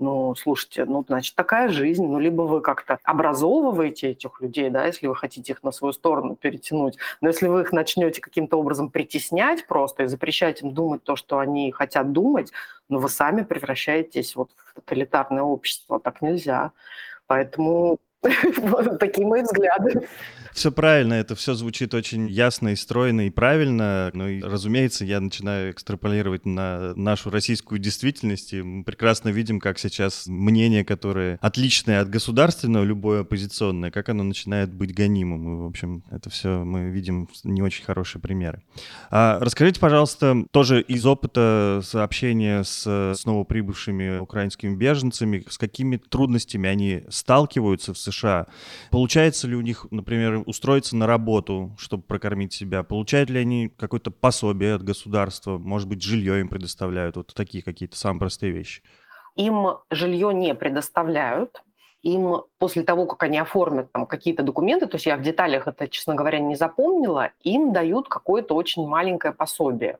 Ну, 0.00 0.34
слушайте, 0.34 0.86
ну, 0.86 1.04
значит, 1.06 1.34
такая 1.34 1.68
жизнь. 1.68 2.06
Ну, 2.06 2.18
либо 2.18 2.42
вы 2.42 2.62
как-то 2.62 2.98
образовываете 3.04 4.12
этих 4.12 4.40
людей, 4.40 4.70
да, 4.70 4.86
если 4.86 5.06
вы 5.06 5.14
хотите 5.14 5.52
их 5.52 5.62
на 5.62 5.72
свою 5.72 5.92
сторону 5.92 6.36
перетянуть. 6.36 6.96
Но 7.20 7.28
если 7.28 7.48
вы 7.48 7.60
их 7.60 7.72
начнете 7.72 8.22
каким-то 8.22 8.58
образом 8.58 8.88
притеснять 8.90 9.66
просто 9.66 10.04
и 10.04 10.06
запрещать 10.06 10.62
им 10.62 10.72
думать 10.72 11.04
то, 11.04 11.16
что 11.16 11.38
они 11.38 11.70
хотят 11.70 12.12
думать, 12.12 12.50
ну, 12.88 12.98
вы 12.98 13.10
сами 13.10 13.42
превращаетесь 13.42 14.34
вот 14.36 14.50
в 14.56 14.74
тоталитарное 14.74 15.42
общество. 15.42 16.00
Так 16.00 16.22
нельзя. 16.22 16.72
Поэтому 17.26 17.98
такие 19.00 19.26
мои 19.26 19.42
взгляды. 19.42 20.08
Все 20.52 20.72
правильно, 20.72 21.14
это 21.14 21.34
все 21.34 21.54
звучит 21.54 21.94
очень 21.94 22.28
ясно 22.28 22.68
и 22.70 22.76
стройно 22.76 23.26
и 23.26 23.30
правильно. 23.30 24.10
Ну 24.14 24.28
и, 24.28 24.42
разумеется, 24.42 25.04
я 25.04 25.20
начинаю 25.20 25.72
экстраполировать 25.72 26.46
на 26.46 26.94
нашу 26.96 27.30
российскую 27.30 27.78
действительность. 27.78 28.52
И 28.52 28.62
мы 28.62 28.84
прекрасно 28.84 29.28
видим, 29.28 29.60
как 29.60 29.78
сейчас 29.78 30.26
мнение, 30.26 30.84
которое 30.84 31.38
отличное 31.40 32.00
от 32.00 32.10
государственного, 32.10 32.84
любое 32.84 33.20
оппозиционное, 33.20 33.90
как 33.90 34.08
оно 34.08 34.22
начинает 34.22 34.72
быть 34.74 34.94
гонимым. 34.94 35.54
И, 35.54 35.62
в 35.62 35.66
общем, 35.66 36.04
это 36.10 36.30
все 36.30 36.64
мы 36.64 36.90
видим 36.90 37.28
не 37.44 37.62
очень 37.62 37.84
хорошие 37.84 38.20
примеры. 38.20 38.62
А 39.10 39.38
расскажите, 39.40 39.80
пожалуйста, 39.80 40.44
тоже 40.50 40.82
из 40.82 41.06
опыта 41.06 41.80
сообщения 41.84 42.64
с, 42.64 42.86
с 42.86 43.24
новоприбывшими 43.24 44.18
украинскими 44.18 44.74
беженцами, 44.74 45.44
с 45.48 45.58
какими 45.58 45.96
трудностями 45.96 46.68
они 46.68 47.02
сталкиваются 47.08 47.94
в 47.94 47.98
США? 47.98 48.46
Получается 48.90 49.46
ли 49.46 49.54
у 49.54 49.60
них, 49.60 49.86
например, 49.90 50.39
устроиться 50.46 50.96
на 50.96 51.06
работу, 51.06 51.74
чтобы 51.78 52.02
прокормить 52.02 52.52
себя? 52.52 52.82
Получают 52.82 53.30
ли 53.30 53.40
они 53.40 53.68
какое-то 53.68 54.10
пособие 54.10 54.74
от 54.74 54.82
государства? 54.82 55.58
Может 55.58 55.88
быть, 55.88 56.02
жилье 56.02 56.40
им 56.40 56.48
предоставляют? 56.48 57.16
Вот 57.16 57.32
такие 57.34 57.62
какие-то 57.62 57.96
самые 57.96 58.20
простые 58.20 58.52
вещи. 58.52 58.82
Им 59.36 59.68
жилье 59.90 60.34
не 60.34 60.54
предоставляют, 60.54 61.62
им 62.02 62.42
после 62.58 62.82
того, 62.82 63.06
как 63.06 63.22
они 63.22 63.38
оформят 63.38 63.92
там 63.92 64.06
какие-то 64.06 64.42
документы, 64.42 64.86
то 64.86 64.96
есть 64.96 65.06
я 65.06 65.16
в 65.16 65.22
деталях 65.22 65.66
это, 65.68 65.88
честно 65.88 66.14
говоря, 66.14 66.38
не 66.38 66.54
запомнила, 66.54 67.30
им 67.42 67.72
дают 67.72 68.08
какое-то 68.08 68.54
очень 68.54 68.86
маленькое 68.86 69.34
пособие. 69.34 69.98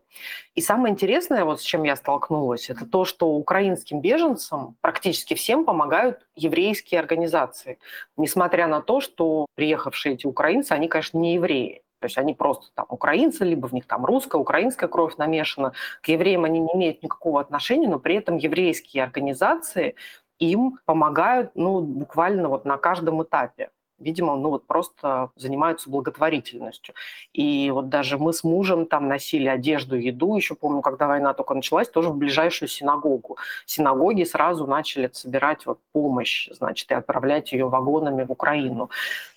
И 0.54 0.60
самое 0.60 0.92
интересное, 0.92 1.44
вот 1.44 1.60
с 1.60 1.64
чем 1.64 1.82
я 1.82 1.96
столкнулась, 1.96 2.70
это 2.70 2.86
то, 2.86 3.04
что 3.04 3.28
украинским 3.28 4.00
беженцам 4.00 4.76
практически 4.80 5.34
всем 5.34 5.64
помогают 5.64 6.26
еврейские 6.36 7.00
организации, 7.00 7.78
несмотря 8.16 8.66
на 8.66 8.80
то, 8.80 9.00
что 9.00 9.46
приехавшие 9.54 10.14
эти 10.14 10.26
украинцы, 10.26 10.72
они, 10.72 10.88
конечно, 10.88 11.18
не 11.18 11.34
евреи. 11.34 11.82
То 12.00 12.06
есть 12.06 12.16
они 12.16 12.32
просто 12.32 12.68
там 12.74 12.86
украинцы, 12.88 13.44
либо 13.44 13.66
в 13.68 13.72
них 13.72 13.86
там 13.86 14.06
русская, 14.06 14.38
украинская 14.38 14.88
кровь 14.88 15.16
намешана. 15.18 15.74
К 16.00 16.08
евреям 16.08 16.44
они 16.44 16.58
не 16.58 16.72
имеют 16.74 17.02
никакого 17.02 17.40
отношения, 17.40 17.88
но 17.88 17.98
при 17.98 18.16
этом 18.16 18.38
еврейские 18.38 19.04
организации 19.04 19.96
им 20.40 20.78
помогают, 20.86 21.52
ну, 21.54 21.80
буквально 21.80 22.48
вот 22.48 22.64
на 22.64 22.76
каждом 22.76 23.22
этапе 23.22 23.70
видимо, 24.00 24.36
ну 24.36 24.50
вот 24.50 24.66
просто 24.66 25.30
занимаются 25.36 25.90
благотворительностью. 25.90 26.94
И 27.32 27.70
вот 27.70 27.88
даже 27.88 28.18
мы 28.18 28.32
с 28.32 28.42
мужем 28.42 28.86
там 28.86 29.06
носили 29.06 29.46
одежду, 29.46 29.96
еду, 29.96 30.34
еще 30.36 30.54
помню, 30.54 30.80
когда 30.80 31.06
война 31.06 31.34
только 31.34 31.54
началась, 31.54 31.88
тоже 31.88 32.08
в 32.08 32.16
ближайшую 32.16 32.68
синагогу. 32.68 33.36
Синагоги 33.66 34.24
сразу 34.24 34.66
начали 34.66 35.10
собирать 35.12 35.66
вот 35.66 35.78
помощь, 35.92 36.48
значит, 36.50 36.90
и 36.90 36.94
отправлять 36.94 37.52
ее 37.52 37.68
вагонами 37.68 38.24
в 38.24 38.32
Украину. 38.32 38.90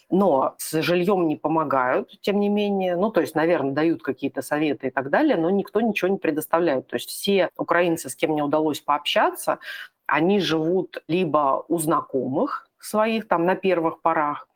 Но 0.09 0.53
с 0.57 0.79
жильем 0.81 1.27
не 1.27 1.35
помогают, 1.35 2.21
тем 2.21 2.39
не 2.39 2.47
менее. 2.47 2.95
Ну, 2.95 3.09
то 3.09 3.21
есть, 3.21 3.33
наверное, 3.33 3.71
дают 3.71 4.03
какие-то 4.03 4.43
советы 4.43 4.87
и 4.87 4.89
так 4.91 5.09
далее, 5.09 5.37
но 5.37 5.49
никто 5.49 5.81
ничего 5.81 6.09
не 6.09 6.17
предоставляет. 6.17 6.87
То 6.87 6.97
есть 6.97 7.09
все 7.09 7.49
украинцы, 7.57 8.09
с 8.09 8.15
кем 8.15 8.31
мне 8.31 8.43
удалось 8.43 8.79
пообщаться, 8.79 9.57
они 10.05 10.39
живут 10.39 11.03
либо 11.07 11.65
у 11.67 11.77
знакомых 11.79 12.67
своих 12.79 13.27
там 13.27 13.45
на 13.45 13.55
первых 13.55 14.01
порах, 14.01 14.47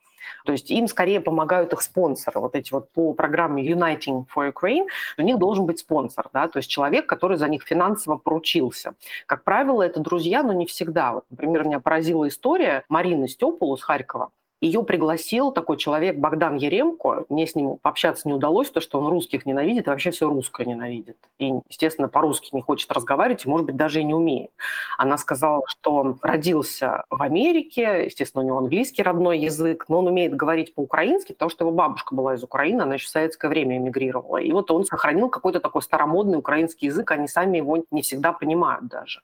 то 0.45 0.51
есть 0.51 0.69
им 0.71 0.87
скорее 0.87 1.21
помогают 1.21 1.73
их 1.73 1.81
спонсоры. 1.81 2.39
Вот 2.39 2.55
эти 2.55 2.71
вот 2.71 2.91
по 2.91 3.13
программе 3.13 3.65
Uniting 3.69 4.25
for 4.33 4.51
Ukraine 4.51 4.87
у 5.17 5.21
них 5.21 5.37
должен 5.37 5.65
быть 5.65 5.79
спонсор, 5.79 6.29
да, 6.33 6.47
то 6.47 6.57
есть 6.57 6.69
человек, 6.69 7.05
который 7.05 7.37
за 7.37 7.47
них 7.47 7.63
финансово 7.63 8.17
поручился. 8.17 8.93
Как 9.25 9.43
правило, 9.43 9.83
это 9.83 9.99
друзья, 9.99 10.43
но 10.43 10.53
не 10.53 10.65
всегда. 10.65 11.13
Вот, 11.13 11.25
например, 11.29 11.65
меня 11.65 11.79
поразила 11.79 12.27
история 12.27 12.83
Марины 12.89 13.27
Степулу 13.27 13.77
с 13.77 13.83
Харькова. 13.83 14.31
Ее 14.59 14.83
пригласил 14.83 15.51
такой 15.51 15.77
человек 15.77 16.17
Богдан 16.17 16.55
Еремко. 16.55 17.25
Мне 17.29 17.45
с 17.45 17.53
ним 17.53 17.77
пообщаться 17.77 18.27
не 18.27 18.33
удалось, 18.33 18.71
то 18.71 18.81
что 18.81 18.99
он 18.99 19.07
русских 19.07 19.45
ненавидит 19.45 19.85
и 19.85 19.89
вообще 19.89 20.09
все 20.09 20.27
русское 20.27 20.65
ненавидит. 20.65 21.17
И, 21.37 21.53
естественно, 21.69 22.07
по-русски 22.07 22.49
не 22.53 22.61
хочет 22.61 22.91
разговаривать 22.91 23.45
и, 23.45 23.49
может 23.49 23.67
быть, 23.67 23.75
даже 23.75 23.99
и 23.99 24.03
не 24.03 24.15
умеет. 24.15 24.49
Она 24.97 25.19
сказала, 25.19 25.61
что 25.67 25.95
он 25.95 26.19
родился 26.23 27.03
в 27.11 27.21
Америке, 27.21 28.05
естественно, 28.05 28.43
у 28.43 28.47
него 28.47 28.57
английский 28.57 29.03
родной 29.03 29.37
язык, 29.37 29.85
но 29.89 29.99
он 29.99 30.07
умеет 30.07 30.35
говорить 30.35 30.73
по-украински, 30.73 31.33
потому 31.33 31.49
что 31.49 31.63
его 31.63 31.71
бабушка 31.71 32.15
была 32.15 32.33
из 32.33 32.43
Украины, 32.43 32.81
она 32.81 32.95
еще 32.95 33.05
в 33.05 33.09
советское 33.09 33.49
время 33.49 33.77
эмигрировала. 33.77 34.37
И 34.37 34.51
вот 34.51 34.71
он 34.71 34.85
сохранил 34.85 35.29
какой-то 35.29 35.59
такой 35.59 35.83
старомодный 35.83 36.39
украинский 36.39 36.87
язык, 36.87 37.11
они 37.11 37.27
сами 37.27 37.57
его 37.57 37.83
не 37.91 38.01
всегда 38.01 38.33
понимают 38.33 38.87
даже. 38.87 39.21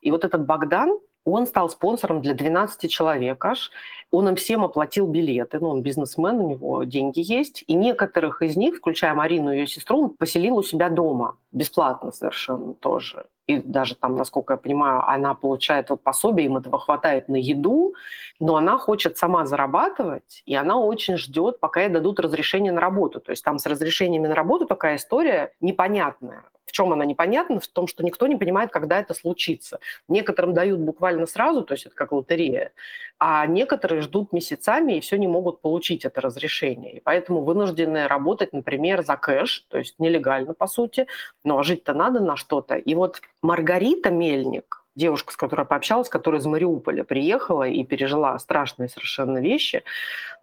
И 0.00 0.12
вот 0.12 0.24
этот 0.24 0.46
Богдан, 0.46 0.96
Он 1.26 1.46
стал 1.46 1.68
спонсором 1.68 2.22
для 2.22 2.34
12 2.34 2.90
человек 2.90 3.44
аж. 3.44 3.72
Он 4.12 4.28
им 4.28 4.36
всем 4.36 4.64
оплатил 4.64 5.08
билеты, 5.08 5.58
ну, 5.58 5.70
он 5.70 5.82
бизнесмен, 5.82 6.38
у 6.38 6.48
него 6.48 6.84
деньги 6.84 7.20
есть. 7.20 7.64
И 7.66 7.74
некоторых 7.74 8.42
из 8.42 8.56
них, 8.56 8.76
включая 8.76 9.12
Марину 9.12 9.52
и 9.52 9.58
ее 9.58 9.66
сестру, 9.66 10.04
он 10.04 10.10
поселил 10.10 10.56
у 10.56 10.62
себя 10.62 10.88
дома. 10.88 11.36
Бесплатно 11.50 12.12
совершенно 12.12 12.74
тоже. 12.74 13.26
И 13.48 13.58
даже 13.58 13.96
там, 13.96 14.16
насколько 14.16 14.54
я 14.54 14.56
понимаю, 14.56 15.02
она 15.08 15.34
получает 15.34 15.90
вот 15.90 16.02
пособие, 16.02 16.46
им 16.46 16.58
этого 16.58 16.78
хватает 16.78 17.28
на 17.28 17.36
еду, 17.36 17.94
но 18.38 18.56
она 18.56 18.78
хочет 18.78 19.18
сама 19.18 19.46
зарабатывать, 19.46 20.42
и 20.46 20.54
она 20.54 20.78
очень 20.78 21.16
ждет, 21.16 21.58
пока 21.58 21.82
ей 21.82 21.88
дадут 21.88 22.20
разрешение 22.20 22.72
на 22.72 22.80
работу. 22.80 23.20
То 23.20 23.32
есть 23.32 23.44
там 23.44 23.58
с 23.58 23.66
разрешениями 23.66 24.28
на 24.28 24.34
работу 24.36 24.66
такая 24.66 24.96
история 24.96 25.52
непонятная. 25.60 26.44
В 26.66 26.72
чем 26.72 26.92
она 26.92 27.04
непонятна? 27.04 27.60
В 27.60 27.68
том, 27.68 27.86
что 27.86 28.04
никто 28.04 28.26
не 28.26 28.36
понимает, 28.36 28.70
когда 28.70 28.98
это 28.98 29.14
случится. 29.14 29.78
Некоторым 30.08 30.52
дают 30.52 30.80
буквально 30.80 31.26
сразу, 31.26 31.62
то 31.62 31.74
есть 31.74 31.86
это 31.86 31.94
как 31.94 32.12
лотерея, 32.12 32.72
а 33.18 33.46
некоторые 33.46 34.02
ждут 34.02 34.32
месяцами 34.32 34.94
и 34.94 35.00
все 35.00 35.16
не 35.16 35.28
могут 35.28 35.60
получить 35.60 36.04
это 36.04 36.20
разрешение. 36.20 36.94
И 36.94 37.00
поэтому 37.00 37.42
вынуждены 37.42 38.08
работать, 38.08 38.52
например, 38.52 39.04
за 39.04 39.16
кэш, 39.16 39.66
то 39.68 39.78
есть 39.78 39.94
нелегально, 39.98 40.54
по 40.54 40.66
сути, 40.66 41.06
но 41.44 41.62
жить-то 41.62 41.94
надо 41.94 42.20
на 42.20 42.36
что-то. 42.36 42.74
И 42.74 42.94
вот 42.94 43.22
Маргарита 43.42 44.10
Мельник, 44.10 44.84
девушка, 44.96 45.32
с 45.32 45.36
которой 45.36 45.66
пообщалась, 45.66 46.08
которая 46.08 46.40
из 46.40 46.46
Мариуполя 46.46 47.04
приехала 47.04 47.68
и 47.68 47.84
пережила 47.84 48.36
страшные 48.38 48.88
совершенно 48.88 49.38
вещи, 49.38 49.84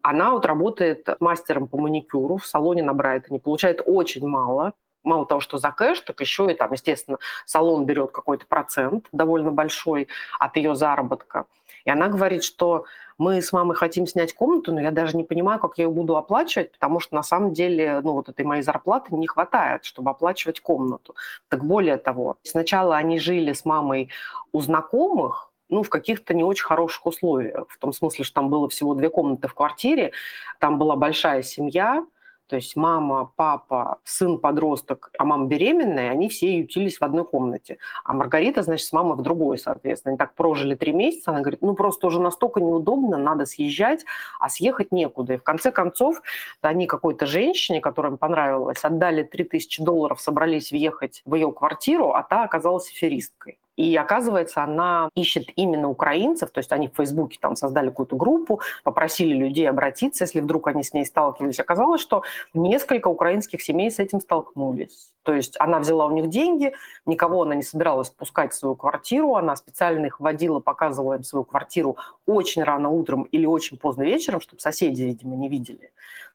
она 0.02 0.32
вот 0.32 0.46
работает 0.46 1.08
мастером 1.20 1.68
по 1.68 1.78
маникюру 1.78 2.38
в 2.38 2.46
салоне 2.46 2.84
на 2.84 2.94
Брайтоне, 2.94 3.40
получает 3.40 3.82
очень 3.86 4.26
мало, 4.26 4.74
мало 5.04 5.26
того, 5.26 5.42
что 5.42 5.58
за 5.58 5.72
кэш, 5.72 6.02
так 6.02 6.20
еще 6.22 6.52
и 6.52 6.56
там, 6.56 6.72
естественно, 6.72 7.18
салон 7.46 7.86
берет 7.86 8.12
какой-то 8.12 8.46
процент 8.46 9.08
довольно 9.12 9.52
большой 9.52 10.08
от 10.40 10.58
ее 10.58 10.76
заработка. 10.76 11.46
И 11.86 11.90
она 11.90 12.08
говорит, 12.08 12.44
что 12.44 12.86
мы 13.18 13.42
с 13.42 13.52
мамой 13.52 13.76
хотим 13.76 14.08
снять 14.08 14.34
комнату, 14.34 14.74
но 14.74 14.82
я 14.82 14.92
даже 14.92 15.18
не 15.18 15.24
понимаю, 15.24 15.60
как 15.60 15.78
я 15.78 15.86
ее 15.86 15.92
буду 15.92 16.18
оплачивать, 16.18 16.72
потому 16.72 17.00
что 17.00 17.16
на 17.16 17.24
самом 17.24 17.54
деле, 17.54 18.00
ну, 18.02 18.14
вот 18.14 18.30
этой 18.30 18.46
моей 18.46 18.64
зарплаты 18.64 19.14
не 19.16 19.28
хватает, 19.28 19.86
чтобы 19.86 20.12
оплачивать 20.12 20.62
комнату. 20.62 21.16
Так 21.50 21.64
более 21.64 21.98
того, 21.98 22.38
сначала 22.44 22.96
они 22.96 23.20
жили 23.20 23.54
с 23.54 23.66
мамой 23.66 24.10
у 24.52 24.62
знакомых, 24.62 25.52
ну, 25.70 25.84
в 25.84 25.90
каких-то 25.90 26.34
не 26.34 26.44
очень 26.44 26.66
хороших 26.66 27.06
условиях. 27.06 27.66
В 27.70 27.78
том 27.78 27.94
смысле, 27.94 28.24
что 28.24 28.36
там 28.36 28.50
было 28.50 28.70
всего 28.70 28.94
две 28.94 29.10
комнаты 29.10 29.48
в 29.48 29.54
квартире, 29.54 30.12
там 30.60 30.78
была 30.78 30.96
большая 30.96 31.42
семья, 31.42 32.06
то 32.48 32.58
есть 32.58 32.76
мама, 32.76 33.32
папа, 33.36 34.00
сын-подросток, 34.04 35.12
а 35.18 35.24
мама 35.26 35.48
беременная, 35.48 36.12
они 36.12 36.30
все 36.30 36.60
ютились 36.60 36.98
в 36.98 37.02
одной 37.04 37.26
комнате. 37.26 37.78
А 38.04 38.14
Маргарита, 38.14 38.64
значит, 38.64 38.86
с 38.86 38.94
мамой 38.94 39.18
в 39.18 39.22
другой, 39.22 39.58
соответственно. 39.58 40.12
Они 40.12 40.18
так 40.18 40.36
прожили 40.36 40.76
три 40.76 40.92
месяца. 40.92 41.32
Она 41.32 41.42
говорит, 41.42 41.62
ну 41.62 41.74
просто 41.74 42.08
уже 42.08 42.22
настолько 42.22 42.60
неудобно, 42.60 43.18
надо 43.18 43.46
съезжать, 43.46 44.06
а 44.40 44.50
съехать 44.50 44.92
некуда. 44.92 45.36
И 45.36 45.38
в 45.38 45.44
конце 45.44 45.72
концов 45.72 46.22
они 46.62 46.86
какой-то 46.86 47.26
женщине, 47.26 47.82
которая 47.82 48.12
им 48.12 48.18
понравилась, 48.18 48.84
отдали 48.84 49.24
3000 49.24 49.82
долларов, 49.84 50.22
собрались 50.22 50.72
въехать 50.72 51.22
в 51.26 51.36
ее 51.36 51.52
квартиру, 51.52 52.12
а 52.12 52.24
та 52.24 52.44
оказалась 52.44 52.90
аферисткой. 52.90 53.58
И 53.76 53.96
оказывается, 53.96 54.64
она 54.64 55.10
ищет 55.16 55.46
именно 55.56 55.90
украинцев, 55.90 56.52
то 56.52 56.60
есть 56.60 56.72
они 56.72 56.88
в 56.88 56.96
Фейсбуке 56.96 57.38
там 57.42 57.56
создали 57.56 57.90
какую-то 57.90 58.16
группу, 58.16 58.62
попросили 58.84 59.34
людей 59.34 59.70
обратиться, 59.70 60.26
если 60.26 60.42
вдруг 60.42 60.68
они 60.68 60.84
с 60.84 60.94
ней 60.94 61.06
сталкивались. 61.06 61.60
Оказалось, 61.60 62.02
что 62.02 62.24
несколько 62.54 63.08
украинских 63.08 63.62
семей 63.62 63.90
с 63.92 64.00
этим 64.00 64.22
столкнулись. 64.22 65.13
То 65.24 65.34
есть 65.34 65.56
она 65.60 65.80
взяла 65.80 66.06
у 66.06 66.12
них 66.12 66.30
деньги, 66.30 66.74
никого 67.06 67.44
она 67.44 67.56
не 67.56 67.64
собиралась 67.64 68.10
пускать 68.10 68.54
в 68.54 68.58
свою 68.58 68.76
квартиру, 68.76 69.36
она 69.36 69.56
специально 69.56 70.06
их 70.06 70.20
водила, 70.20 70.60
показывала 70.60 71.16
им 71.16 71.24
свою 71.24 71.46
квартиру 71.46 71.98
очень 72.26 72.64
рано 72.64 72.90
утром 72.90 73.24
или 73.24 73.46
очень 73.46 73.78
поздно 73.78 74.04
вечером, 74.04 74.42
чтобы 74.42 74.62
соседи, 74.62 75.04
видимо, 75.04 75.36
не 75.36 75.50
видели 75.50 75.92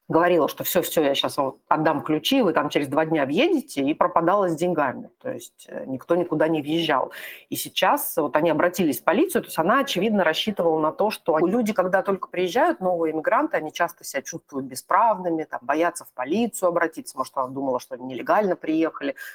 говорила, 0.09 0.49
что 0.49 0.63
все-все, 0.63 1.03
я 1.03 1.15
сейчас 1.15 1.37
отдам 1.67 2.01
ключи, 2.01 2.41
вы 2.41 2.51
там 2.51 2.69
через 2.69 2.87
два 2.87 3.05
дня 3.05 3.25
въедете, 3.25 3.83
и 3.83 3.93
пропадала 3.93 4.49
с 4.49 4.55
деньгами. 4.55 5.11
То 5.21 5.31
есть 5.31 5.67
э, 5.69 5.85
никто 5.85 6.15
никуда 6.15 6.47
не 6.47 6.61
въезжал. 6.61 7.11
И 7.49 7.55
сейчас 7.55 8.17
вот 8.17 8.35
они 8.35 8.49
обратились 8.49 8.99
в 8.99 9.03
полицию, 9.03 9.43
то 9.43 9.47
есть 9.47 9.59
она, 9.59 9.79
очевидно, 9.79 10.23
рассчитывала 10.23 10.79
на 10.79 10.91
то, 10.91 11.11
что 11.11 11.37
люди, 11.37 11.73
когда 11.73 12.01
только 12.01 12.27
приезжают, 12.27 12.81
новые 12.81 13.13
иммигранты, 13.13 13.57
они 13.57 13.71
часто 13.71 14.03
себя 14.03 14.23
чувствуют 14.23 14.65
бесправными, 14.65 15.43
там, 15.43 15.59
боятся 15.61 16.05
в 16.05 16.11
полицию 16.13 16.69
обратиться, 16.69 17.15
может, 17.15 17.37
она 17.37 17.47
думала, 17.47 17.79
что 17.79 17.93
они 17.93 18.05
нелегально 18.05 18.55
приехали. 18.55 18.78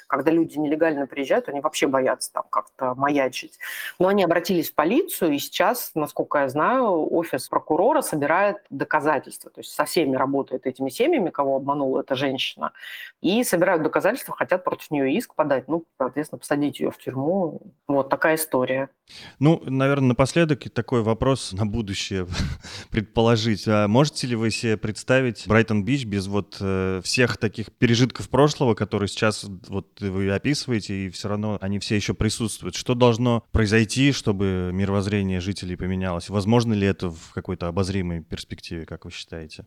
Когда 0.07 0.31
люди 0.31 0.59
нелегально 0.59 1.07
приезжают, 1.07 1.49
они 1.49 1.61
вообще 1.61 1.87
боятся 1.87 2.33
там 2.33 2.45
как-то 2.51 2.95
маячить. 2.95 3.59
Но 3.99 4.09
они 4.09 4.25
обратились 4.25 4.71
в 4.71 4.75
полицию, 4.75 5.33
и 5.33 5.39
сейчас, 5.39 5.93
насколько 5.95 6.39
я 6.39 6.49
знаю, 6.49 7.13
офис 7.13 7.49
прокурора 7.49 8.03
собирает 8.03 8.59
доказательства, 8.71 9.51
то 9.51 9.61
есть 9.61 9.73
со 9.73 9.85
всеми 9.85 10.17
работает 10.17 10.67
этими 10.67 10.91
семьями, 10.91 11.31
кого 11.31 11.57
обманула 11.57 12.01
эта 12.01 12.15
женщина, 12.15 12.73
и 13.21 13.43
собирают 13.45 13.83
доказательства, 13.83 14.35
хотят 14.37 14.65
против 14.65 14.91
нее 14.91 15.13
иск 15.15 15.35
подать, 15.35 15.69
ну, 15.69 15.85
соответственно, 15.99 16.39
посадить 16.39 16.81
ее 16.81 16.91
в 16.91 16.99
тюрьму. 16.99 17.61
Вот 17.89 18.09
такая 18.09 18.37
история. 18.37 18.91
Ну, 19.39 19.63
наверное, 19.65 20.09
напоследок 20.09 20.65
такой 20.73 21.03
вопрос 21.03 21.53
на 21.53 21.67
будущее 21.67 22.27
предположить. 22.91 23.67
А 23.67 23.89
можете 23.89 24.27
ли 24.27 24.37
вы 24.37 24.51
себе 24.51 24.77
представить 24.77 25.47
Брайтон-Бич 25.47 26.05
без 26.05 26.27
вот 26.27 26.57
э, 26.61 27.01
всех 27.03 27.37
таких 27.37 27.73
пережитков 27.73 28.29
прошлого, 28.29 28.75
которые 28.75 29.09
сейчас 29.09 29.34
вот 29.43 30.01
вы 30.01 30.31
описываете, 30.31 31.07
и 31.07 31.11
все 31.11 31.29
равно 31.29 31.59
они 31.61 31.79
все 31.79 31.97
еще 31.97 32.15
присутствуют? 32.15 32.77
Что 32.77 32.95
должно 32.95 33.45
произойти, 33.51 34.13
чтобы 34.13 34.71
мировоззрение 34.73 35.41
жителей 35.41 35.77
поменялось? 35.77 36.29
Возможно 36.29 36.75
ли 36.75 36.87
это 36.87 37.11
в 37.11 37.33
какой-то 37.35 37.69
обозримой 37.69 38.23
перспективе, 38.23 38.87
как 38.87 39.05
вы 39.05 39.11
считаете? 39.11 39.65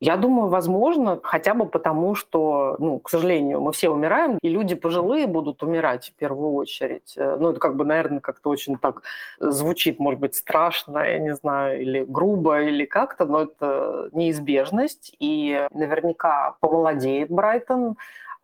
Я 0.00 0.16
думаю, 0.16 0.48
возможно, 0.48 1.18
хотя 1.24 1.54
бы 1.54 1.66
потому, 1.66 2.14
что, 2.14 2.76
ну, 2.78 3.00
к 3.00 3.10
сожалению, 3.10 3.60
мы 3.60 3.72
все 3.72 3.90
умираем, 3.90 4.38
и 4.40 4.48
люди 4.48 4.76
пожилые 4.76 5.26
будут 5.26 5.62
умирать 5.64 6.10
в 6.10 6.14
первую 6.14 6.52
очередь. 6.52 7.14
Э, 7.16 7.36
ну, 7.40 7.50
это 7.50 7.58
как 7.58 7.74
бы, 7.74 7.84
наверное, 7.84 8.20
как-то 8.20 8.50
очень 8.50 8.78
так 8.78 9.02
звучит, 9.40 9.98
может 9.98 10.20
быть, 10.20 10.36
страшно, 10.36 10.98
я 11.00 11.18
не 11.18 11.34
знаю, 11.34 11.82
или 11.82 12.04
грубо, 12.04 12.62
или 12.62 12.84
как-то, 12.84 13.26
но 13.26 13.42
это 13.42 14.08
неизбежность. 14.12 15.16
И 15.18 15.66
наверняка 15.72 16.54
помолодеет 16.60 17.28
Брайтон, 17.28 17.96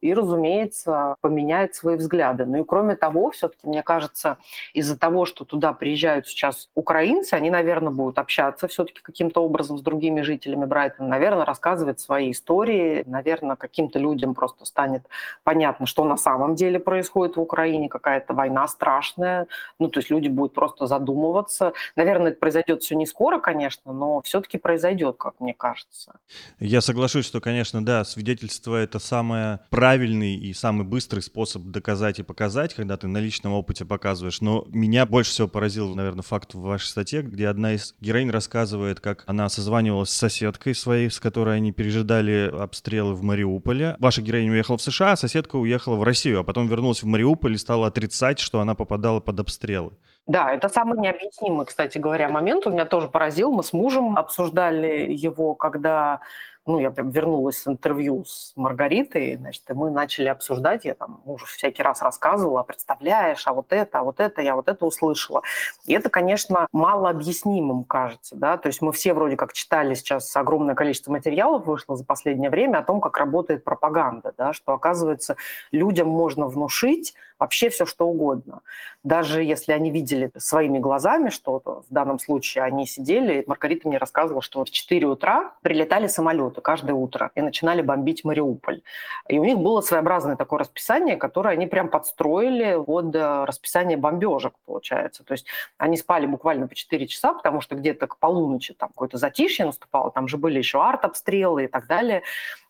и, 0.04 0.12
разумеется, 0.12 1.16
поменяет 1.22 1.74
свои 1.74 1.96
взгляды. 1.96 2.44
Ну 2.44 2.60
и 2.60 2.64
кроме 2.64 2.94
того, 2.94 3.30
все-таки, 3.30 3.66
мне 3.66 3.82
кажется, 3.82 4.36
из-за 4.74 4.98
того, 4.98 5.24
что 5.24 5.46
туда 5.46 5.72
приезжают 5.72 6.26
сейчас 6.26 6.68
украинцы, 6.74 7.32
они, 7.32 7.48
наверное, 7.48 7.90
будут 7.90 8.18
общаться 8.18 8.68
все-таки 8.68 9.00
каким-то 9.00 9.42
образом 9.42 9.78
с 9.78 9.80
другими 9.80 10.20
жителями 10.20 10.66
Брайтона, 10.66 11.08
наверное, 11.08 11.46
рассказывать 11.46 12.00
свои 12.00 12.32
истории, 12.32 13.02
наверное, 13.06 13.56
каким-то 13.56 13.98
людям 13.98 14.34
просто 14.34 14.66
станет 14.66 15.08
понятно, 15.42 15.86
что 15.86 16.04
на 16.04 16.18
самом 16.18 16.54
деле 16.54 16.78
происходит 16.78 17.36
в 17.36 17.40
Украине, 17.40 17.88
какая-то 17.88 18.34
война 18.34 18.68
страшная, 18.68 19.46
ну 19.78 19.88
то 19.88 20.00
есть 20.00 20.10
люди 20.10 20.28
будут 20.28 20.52
просто 20.52 20.86
задумываться. 20.86 21.72
Наверное, 21.96 22.32
это 22.32 22.40
произойдет 22.40 22.82
все 22.82 22.94
не 22.94 23.06
скоро, 23.06 23.38
конечно, 23.38 23.94
но 23.94 24.20
все-таки 24.20 24.58
произойдет, 24.58 25.16
как 25.16 25.40
мне 25.40 25.54
кажется. 25.54 26.12
Я 26.60 26.82
соглашусь, 26.82 27.24
что, 27.24 27.40
конечно, 27.40 27.82
да, 27.82 28.04
свидетельство 28.04 28.76
это 28.76 28.98
самое 28.98 29.60
правильное 29.70 29.93
правильный 29.94 30.34
и 30.34 30.52
самый 30.52 30.84
быстрый 30.84 31.20
способ 31.20 31.62
доказать 31.66 32.18
и 32.18 32.24
показать, 32.24 32.74
когда 32.74 32.96
ты 32.96 33.06
на 33.06 33.18
личном 33.18 33.52
опыте 33.52 33.84
показываешь. 33.84 34.40
Но 34.40 34.64
меня 34.70 35.06
больше 35.06 35.30
всего 35.30 35.46
поразил, 35.46 35.94
наверное, 35.94 36.24
факт 36.24 36.54
в 36.54 36.60
вашей 36.60 36.86
статье, 36.86 37.22
где 37.22 37.46
одна 37.46 37.74
из 37.74 37.94
героинь 38.00 38.30
рассказывает, 38.30 38.98
как 38.98 39.22
она 39.28 39.48
созванивалась 39.48 40.10
с 40.10 40.16
соседкой 40.16 40.74
своей, 40.74 41.08
с 41.10 41.20
которой 41.20 41.58
они 41.58 41.70
пережидали 41.70 42.52
обстрелы 42.52 43.14
в 43.14 43.22
Мариуполе. 43.22 43.94
Ваша 44.00 44.20
героиня 44.20 44.50
уехала 44.50 44.78
в 44.78 44.82
США, 44.82 45.12
а 45.12 45.16
соседка 45.16 45.54
уехала 45.54 45.94
в 45.94 46.02
Россию, 46.02 46.40
а 46.40 46.42
потом 46.42 46.66
вернулась 46.66 47.04
в 47.04 47.06
Мариуполь 47.06 47.54
и 47.54 47.58
стала 47.58 47.86
отрицать, 47.86 48.40
что 48.40 48.58
она 48.58 48.74
попадала 48.74 49.20
под 49.20 49.38
обстрелы. 49.38 49.92
Да, 50.26 50.52
это 50.52 50.68
самый 50.68 50.98
необъяснимый, 50.98 51.66
кстати 51.66 51.98
говоря, 51.98 52.28
момент. 52.30 52.66
У 52.66 52.70
меня 52.70 52.86
тоже 52.86 53.06
поразил. 53.06 53.52
Мы 53.52 53.62
с 53.62 53.72
мужем 53.72 54.16
обсуждали 54.16 55.12
его, 55.12 55.54
когда 55.54 56.20
ну, 56.66 56.78
я 56.78 56.90
прям 56.90 57.10
вернулась 57.10 57.58
с 57.58 57.68
интервью 57.68 58.24
с 58.24 58.52
Маргаритой, 58.56 59.36
значит, 59.36 59.62
и 59.68 59.74
мы 59.74 59.90
начали 59.90 60.28
обсуждать, 60.28 60.84
я 60.84 60.94
там 60.94 61.20
мужу 61.24 61.46
всякий 61.46 61.82
раз 61.82 62.00
рассказывала, 62.02 62.60
«А 62.60 62.64
представляешь, 62.64 63.46
а 63.46 63.52
вот 63.52 63.72
это, 63.72 64.00
а 64.00 64.02
вот 64.02 64.20
это, 64.20 64.40
я 64.40 64.56
вот 64.56 64.68
это 64.68 64.86
услышала. 64.86 65.42
И 65.86 65.92
это, 65.92 66.08
конечно, 66.08 66.66
мало 66.72 67.10
объяснимым 67.10 67.84
кажется, 67.84 68.36
да, 68.36 68.56
то 68.56 68.68
есть 68.68 68.80
мы 68.80 68.92
все 68.92 69.12
вроде 69.12 69.36
как 69.36 69.52
читали 69.52 69.94
сейчас 69.94 70.34
огромное 70.36 70.74
количество 70.74 71.12
материалов 71.12 71.66
вышло 71.66 71.96
за 71.96 72.04
последнее 72.04 72.50
время 72.50 72.78
о 72.78 72.82
том, 72.82 73.00
как 73.00 73.18
работает 73.18 73.64
пропаганда, 73.64 74.32
да, 74.36 74.52
что, 74.52 74.72
оказывается, 74.72 75.36
людям 75.70 76.08
можно 76.08 76.46
внушить, 76.46 77.14
вообще 77.38 77.68
все 77.68 77.86
что 77.86 78.06
угодно. 78.06 78.60
Даже 79.02 79.42
если 79.42 79.72
они 79.72 79.90
видели 79.90 80.30
своими 80.36 80.78
глазами 80.78 81.30
что-то, 81.30 81.82
в 81.88 81.92
данном 81.92 82.18
случае 82.18 82.64
они 82.64 82.86
сидели, 82.86 83.44
Маргарита 83.46 83.88
мне 83.88 83.98
рассказывала, 83.98 84.42
что 84.42 84.64
в 84.64 84.70
4 84.70 85.06
утра 85.06 85.52
прилетали 85.62 86.06
самолеты 86.06 86.60
каждое 86.60 86.94
утро 86.94 87.30
и 87.34 87.42
начинали 87.42 87.82
бомбить 87.82 88.24
Мариуполь. 88.24 88.82
И 89.28 89.38
у 89.38 89.44
них 89.44 89.58
было 89.58 89.80
своеобразное 89.80 90.36
такое 90.36 90.60
расписание, 90.60 91.16
которое 91.16 91.50
они 91.50 91.66
прям 91.66 91.88
подстроили 91.88 92.82
под 92.84 93.14
э, 93.14 93.44
расписание 93.44 93.96
бомбежек, 93.96 94.54
получается. 94.64 95.24
То 95.24 95.32
есть 95.32 95.46
они 95.76 95.96
спали 95.96 96.26
буквально 96.26 96.68
по 96.68 96.74
4 96.74 97.06
часа, 97.06 97.34
потому 97.34 97.60
что 97.60 97.74
где-то 97.74 98.06
к 98.06 98.18
полуночи 98.18 98.74
там 98.74 98.88
какое-то 98.88 99.18
затишье 99.18 99.66
наступало, 99.66 100.10
там 100.10 100.28
же 100.28 100.38
были 100.38 100.58
еще 100.58 100.82
арт-обстрелы 100.82 101.64
и 101.64 101.66
так 101.66 101.86
далее. 101.86 102.22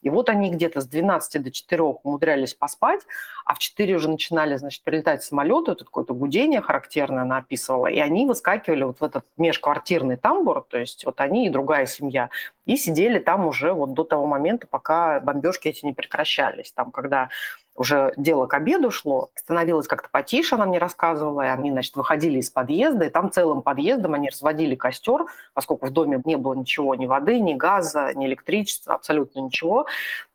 И 0.04 0.10
вот 0.10 0.28
они 0.28 0.50
где-то 0.50 0.80
с 0.80 0.86
12 0.86 1.42
до 1.42 1.50
4 1.50 1.82
умудрялись 1.82 2.54
поспать, 2.54 3.00
а 3.44 3.54
в 3.54 3.58
4 3.58 3.96
уже 3.96 4.08
начинали, 4.08 4.56
значит, 4.56 4.84
прилетать 4.84 5.24
самолеты, 5.24 5.72
это 5.72 5.84
какое-то 5.84 6.14
гудение 6.14 6.60
характерное 6.60 7.22
она 7.22 7.38
описывала, 7.38 7.88
и 7.88 7.98
они 7.98 8.26
выскакивали 8.26 8.84
вот 8.84 9.00
в 9.00 9.04
этот 9.04 9.24
межквартирный 9.38 10.16
тамбур, 10.16 10.66
то 10.68 10.78
есть 10.78 11.04
вот 11.04 11.20
они 11.20 11.46
и 11.46 11.50
другая 11.50 11.86
семья, 11.86 12.28
и 12.66 12.76
сидели 12.76 13.18
там 13.18 13.46
уже 13.46 13.72
вот 13.72 13.94
до 13.94 14.04
того 14.04 14.26
момента, 14.26 14.66
пока 14.66 15.20
бомбежки 15.20 15.68
эти 15.68 15.84
не 15.84 15.92
прекращались. 15.92 16.72
Там, 16.72 16.90
когда 16.90 17.30
уже 17.74 18.12
дело 18.16 18.46
к 18.46 18.54
обеду 18.54 18.90
шло, 18.90 19.30
становилось 19.34 19.88
как-то 19.88 20.08
потише, 20.10 20.54
она 20.54 20.66
мне 20.66 20.78
рассказывала, 20.78 21.42
и 21.42 21.48
они, 21.48 21.72
значит, 21.72 21.96
выходили 21.96 22.38
из 22.38 22.50
подъезда, 22.50 23.06
и 23.06 23.10
там 23.10 23.30
целым 23.30 23.62
подъездом 23.62 24.14
они 24.14 24.28
разводили 24.28 24.74
костер, 24.74 25.24
поскольку 25.54 25.86
в 25.86 25.90
доме 25.90 26.20
не 26.24 26.36
было 26.36 26.54
ничего, 26.54 26.94
ни 26.94 27.06
воды, 27.06 27.40
ни 27.40 27.54
газа, 27.54 28.12
ни 28.14 28.26
электричества, 28.26 28.94
абсолютно 28.94 29.40
ничего, 29.40 29.86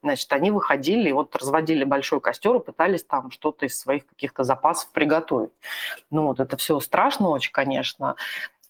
значит, 0.03 0.31
они 0.33 0.51
выходили 0.51 1.09
и 1.09 1.13
вот 1.13 1.35
разводили 1.35 1.83
большой 1.83 2.19
костер 2.19 2.55
и 2.57 2.59
пытались 2.59 3.03
там 3.03 3.31
что-то 3.31 3.65
из 3.65 3.79
своих 3.79 4.05
каких-то 4.05 4.43
запасов 4.43 4.89
приготовить. 4.91 5.51
Ну 6.11 6.27
вот 6.27 6.39
это 6.39 6.57
все 6.57 6.79
страшно 6.79 7.29
очень, 7.29 7.51
конечно, 7.51 8.15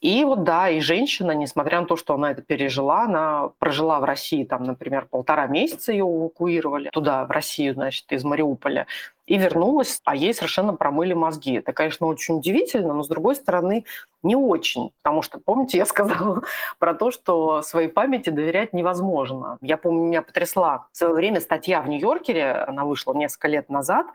и 0.02 0.24
вот 0.24 0.44
да, 0.44 0.70
и 0.70 0.80
женщина, 0.80 1.32
несмотря 1.32 1.82
на 1.82 1.88
то, 1.88 1.98
что 1.98 2.14
она 2.14 2.32
это 2.32 2.42
пережила, 2.42 3.04
она 3.04 3.50
прожила 3.60 4.00
в 4.00 4.06
России, 4.06 4.46
там, 4.46 4.64
например, 4.64 5.08
полтора 5.10 5.48
месяца 5.48 5.92
ее 5.92 6.06
эвакуировали 6.06 6.90
туда, 6.94 7.26
в 7.26 7.32
Россию, 7.32 7.74
значит, 7.74 8.12
из 8.12 8.24
Мариуполя 8.24 8.88
и 9.30 9.38
вернулась, 9.38 10.02
а 10.06 10.16
ей 10.16 10.34
совершенно 10.34 10.74
промыли 10.74 11.14
мозги. 11.14 11.54
Это, 11.60 11.72
конечно, 11.72 12.08
очень 12.08 12.38
удивительно, 12.38 12.96
но, 12.96 13.04
с 13.04 13.08
другой 13.08 13.36
стороны, 13.36 13.86
не 14.24 14.36
очень. 14.36 14.92
Потому 15.04 15.22
что, 15.22 15.40
помните, 15.40 15.78
я 15.78 15.86
сказала 15.86 16.42
про 16.80 16.96
то, 16.96 17.12
что 17.12 17.62
своей 17.62 17.90
памяти 17.90 18.32
доверять 18.32 18.74
невозможно. 18.74 19.60
Я 19.62 19.78
помню, 19.78 20.02
меня 20.08 20.22
потрясла 20.24 20.88
в 20.92 20.98
свое 20.98 21.14
время 21.14 21.42
статья 21.42 21.82
в 21.84 21.88
Нью-Йоркере, 21.88 22.54
она 22.54 22.86
вышла 22.86 23.14
несколько 23.14 23.50
лет 23.50 23.70
назад. 23.70 24.08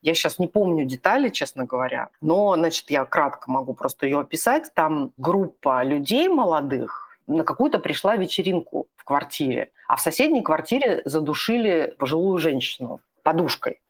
Я 0.00 0.14
сейчас 0.14 0.38
не 0.38 0.48
помню 0.48 0.86
детали, 0.86 1.28
честно 1.28 1.66
говоря, 1.66 2.08
но, 2.22 2.54
значит, 2.56 2.90
я 2.90 3.04
кратко 3.04 3.50
могу 3.50 3.74
просто 3.74 4.06
ее 4.06 4.20
описать. 4.20 4.72
Там 4.72 5.12
группа 5.18 5.84
людей 5.84 6.28
молодых 6.28 7.18
на 7.26 7.44
какую-то 7.44 7.78
пришла 7.78 8.16
вечеринку 8.16 8.86
в 8.96 9.04
квартире, 9.04 9.70
а 9.86 9.96
в 9.96 10.00
соседней 10.00 10.40
квартире 10.40 11.02
задушили 11.04 11.94
пожилую 11.98 12.38
женщину 12.38 13.00
подушкой. 13.22 13.81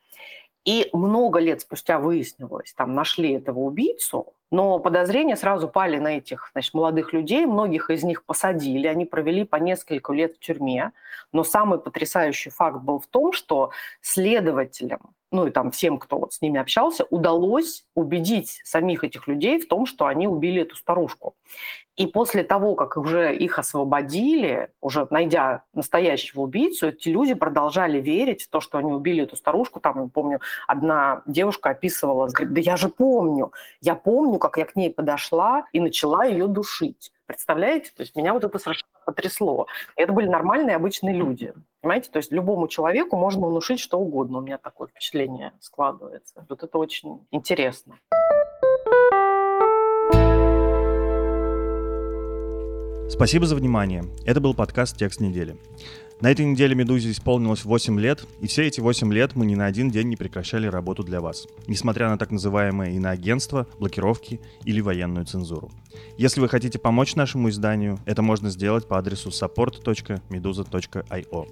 И 0.65 0.89
много 0.93 1.41
лет 1.41 1.61
спустя 1.61 1.99
выяснилось, 1.99 2.73
там 2.75 2.95
нашли 2.95 3.33
этого 3.33 3.59
убийцу, 3.61 4.35
но 4.53 4.79
подозрения 4.79 5.37
сразу 5.37 5.67
пали 5.67 5.99
на 5.99 6.19
этих 6.19 6.51
значит, 6.53 6.75
молодых 6.75 7.13
людей, 7.13 7.47
многих 7.47 7.91
из 7.91 8.05
них 8.05 8.25
посадили, 8.25 8.87
они 8.87 9.05
провели 9.05 9.45
по 9.45 9.57
несколько 9.57 10.13
лет 10.13 10.37
в 10.37 10.39
тюрьме. 10.39 10.93
Но 11.33 11.43
самый 11.43 11.81
потрясающий 11.81 12.51
факт 12.51 12.83
был 12.83 13.01
в 13.01 13.07
том, 13.07 13.33
что 13.33 13.71
следователям 14.03 15.15
ну 15.33 15.47
и 15.47 15.51
там 15.51 15.71
всем, 15.71 15.99
кто 15.99 16.19
вот 16.19 16.33
с 16.33 16.41
ними 16.41 16.61
общался, 16.61 17.05
удалось 17.11 17.85
убедить 17.95 18.61
самих 18.65 19.05
этих 19.05 19.27
людей 19.27 19.59
в 19.61 19.67
том, 19.67 19.87
что 19.87 20.07
они 20.07 20.29
убили 20.29 20.63
эту 20.63 20.77
старушку. 20.77 21.35
И 21.97 22.07
после 22.07 22.43
того, 22.43 22.75
как 22.75 22.97
уже 22.97 23.37
их 23.37 23.59
освободили, 23.59 24.71
уже 24.81 25.07
найдя 25.11 25.65
настоящего 25.75 26.41
убийцу, 26.43 26.89
эти 26.89 27.11
люди 27.11 27.35
продолжали 27.35 28.01
верить 28.01 28.45
в 28.45 28.49
то, 28.49 28.61
что 28.61 28.79
они 28.79 28.93
убили 28.93 29.25
эту 29.25 29.37
старушку. 29.37 29.79
Там, 29.79 30.09
помню, 30.09 30.41
одна 30.67 31.23
девушка 31.27 31.71
описывала, 31.71 32.29
говорит, 32.29 32.55
да 32.55 32.61
я 32.63 32.77
же 32.79 32.89
помню, 32.89 33.53
я 33.83 33.95
помню, 33.95 34.39
как 34.39 34.57
я 34.57 34.65
к 34.65 34.75
ней 34.75 34.91
подошла 34.91 35.67
и 35.73 35.81
начала 35.81 36.25
ее 36.25 36.47
душить. 36.47 37.13
Представляете? 37.33 37.91
То 37.97 38.03
есть 38.03 38.15
меня 38.15 38.35
вот 38.35 38.45
это 38.45 38.59
совершенно 38.59 38.91
потрясло. 39.07 39.67
И 39.97 40.03
это 40.03 40.13
были 40.13 40.29
нормальные, 40.29 40.77
обычные 40.77 41.15
люди. 41.15 41.55
Понимаете? 41.81 42.11
То 42.11 42.19
есть 42.19 42.31
любому 42.31 42.69
человеку 42.69 43.17
можно 43.17 43.47
внушить 43.47 43.81
что 43.81 43.99
угодно. 43.99 44.39
У 44.39 44.41
меня 44.43 44.59
такое 44.59 44.89
впечатление 44.89 45.53
складывается. 45.59 46.45
Вот 46.47 46.63
это 46.63 46.77
очень 46.77 47.27
интересно. 47.31 47.97
Спасибо 53.09 53.47
за 53.47 53.57
внимание. 53.57 54.05
Это 54.27 54.41
был 54.41 54.53
подкаст 54.53 54.99
«Текст 54.99 55.21
недели». 55.21 55.57
На 56.23 56.31
этой 56.31 56.47
неделе 56.47 56.75
«Медузе» 56.77 57.11
исполнилось 57.11 57.65
8 57.65 57.99
лет, 57.99 58.25
и 58.41 58.47
все 58.47 58.65
эти 58.65 58.79
8 58.79 59.13
лет 59.13 59.35
мы 59.35 59.45
ни 59.45 59.57
на 59.57 59.67
один 59.67 59.91
день 59.91 60.07
не 60.07 60.15
прекращали 60.15 60.69
работу 60.69 61.03
для 61.03 61.21
вас, 61.21 61.49
несмотря 61.67 62.11
на 62.11 62.17
так 62.17 62.31
называемое 62.31 62.93
иноагентство, 62.93 63.67
блокировки 63.81 64.41
или 64.65 64.81
военную 64.81 65.27
цензуру. 65.27 65.73
Если 66.17 66.41
вы 66.41 66.49
хотите 66.49 66.79
помочь 66.79 67.17
нашему 67.17 67.49
изданию, 67.49 67.99
это 68.05 68.23
можно 68.23 68.51
сделать 68.51 68.87
по 68.87 68.99
адресу 68.99 69.31
support.meduza.io. 69.31 71.49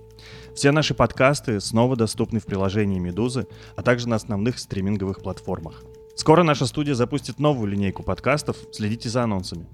Все 0.55 0.71
наши 0.71 0.95
подкасты 0.95 1.61
снова 1.61 1.97
доступны 1.97 2.39
в 2.39 2.47
приложении 2.47 3.01
«Медузы», 3.01 3.49
а 3.75 3.83
также 3.83 4.09
на 4.09 4.15
основных 4.15 4.61
стриминговых 4.61 5.21
платформах. 5.21 5.83
Скоро 6.15 6.45
наша 6.45 6.67
студия 6.67 6.95
запустит 6.95 7.41
новую 7.41 7.73
линейку 7.73 8.05
подкастов, 8.05 8.57
следите 8.71 9.09
за 9.09 9.25
анонсами. 9.25 9.67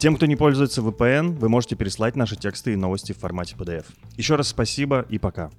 Тем, 0.00 0.16
кто 0.16 0.24
не 0.24 0.34
пользуется 0.34 0.80
VPN, 0.80 1.36
вы 1.38 1.50
можете 1.50 1.76
переслать 1.76 2.16
наши 2.16 2.34
тексты 2.34 2.72
и 2.72 2.76
новости 2.76 3.12
в 3.12 3.18
формате 3.18 3.54
PDF. 3.58 3.84
Еще 4.16 4.36
раз 4.36 4.48
спасибо 4.48 5.04
и 5.10 5.18
пока. 5.18 5.50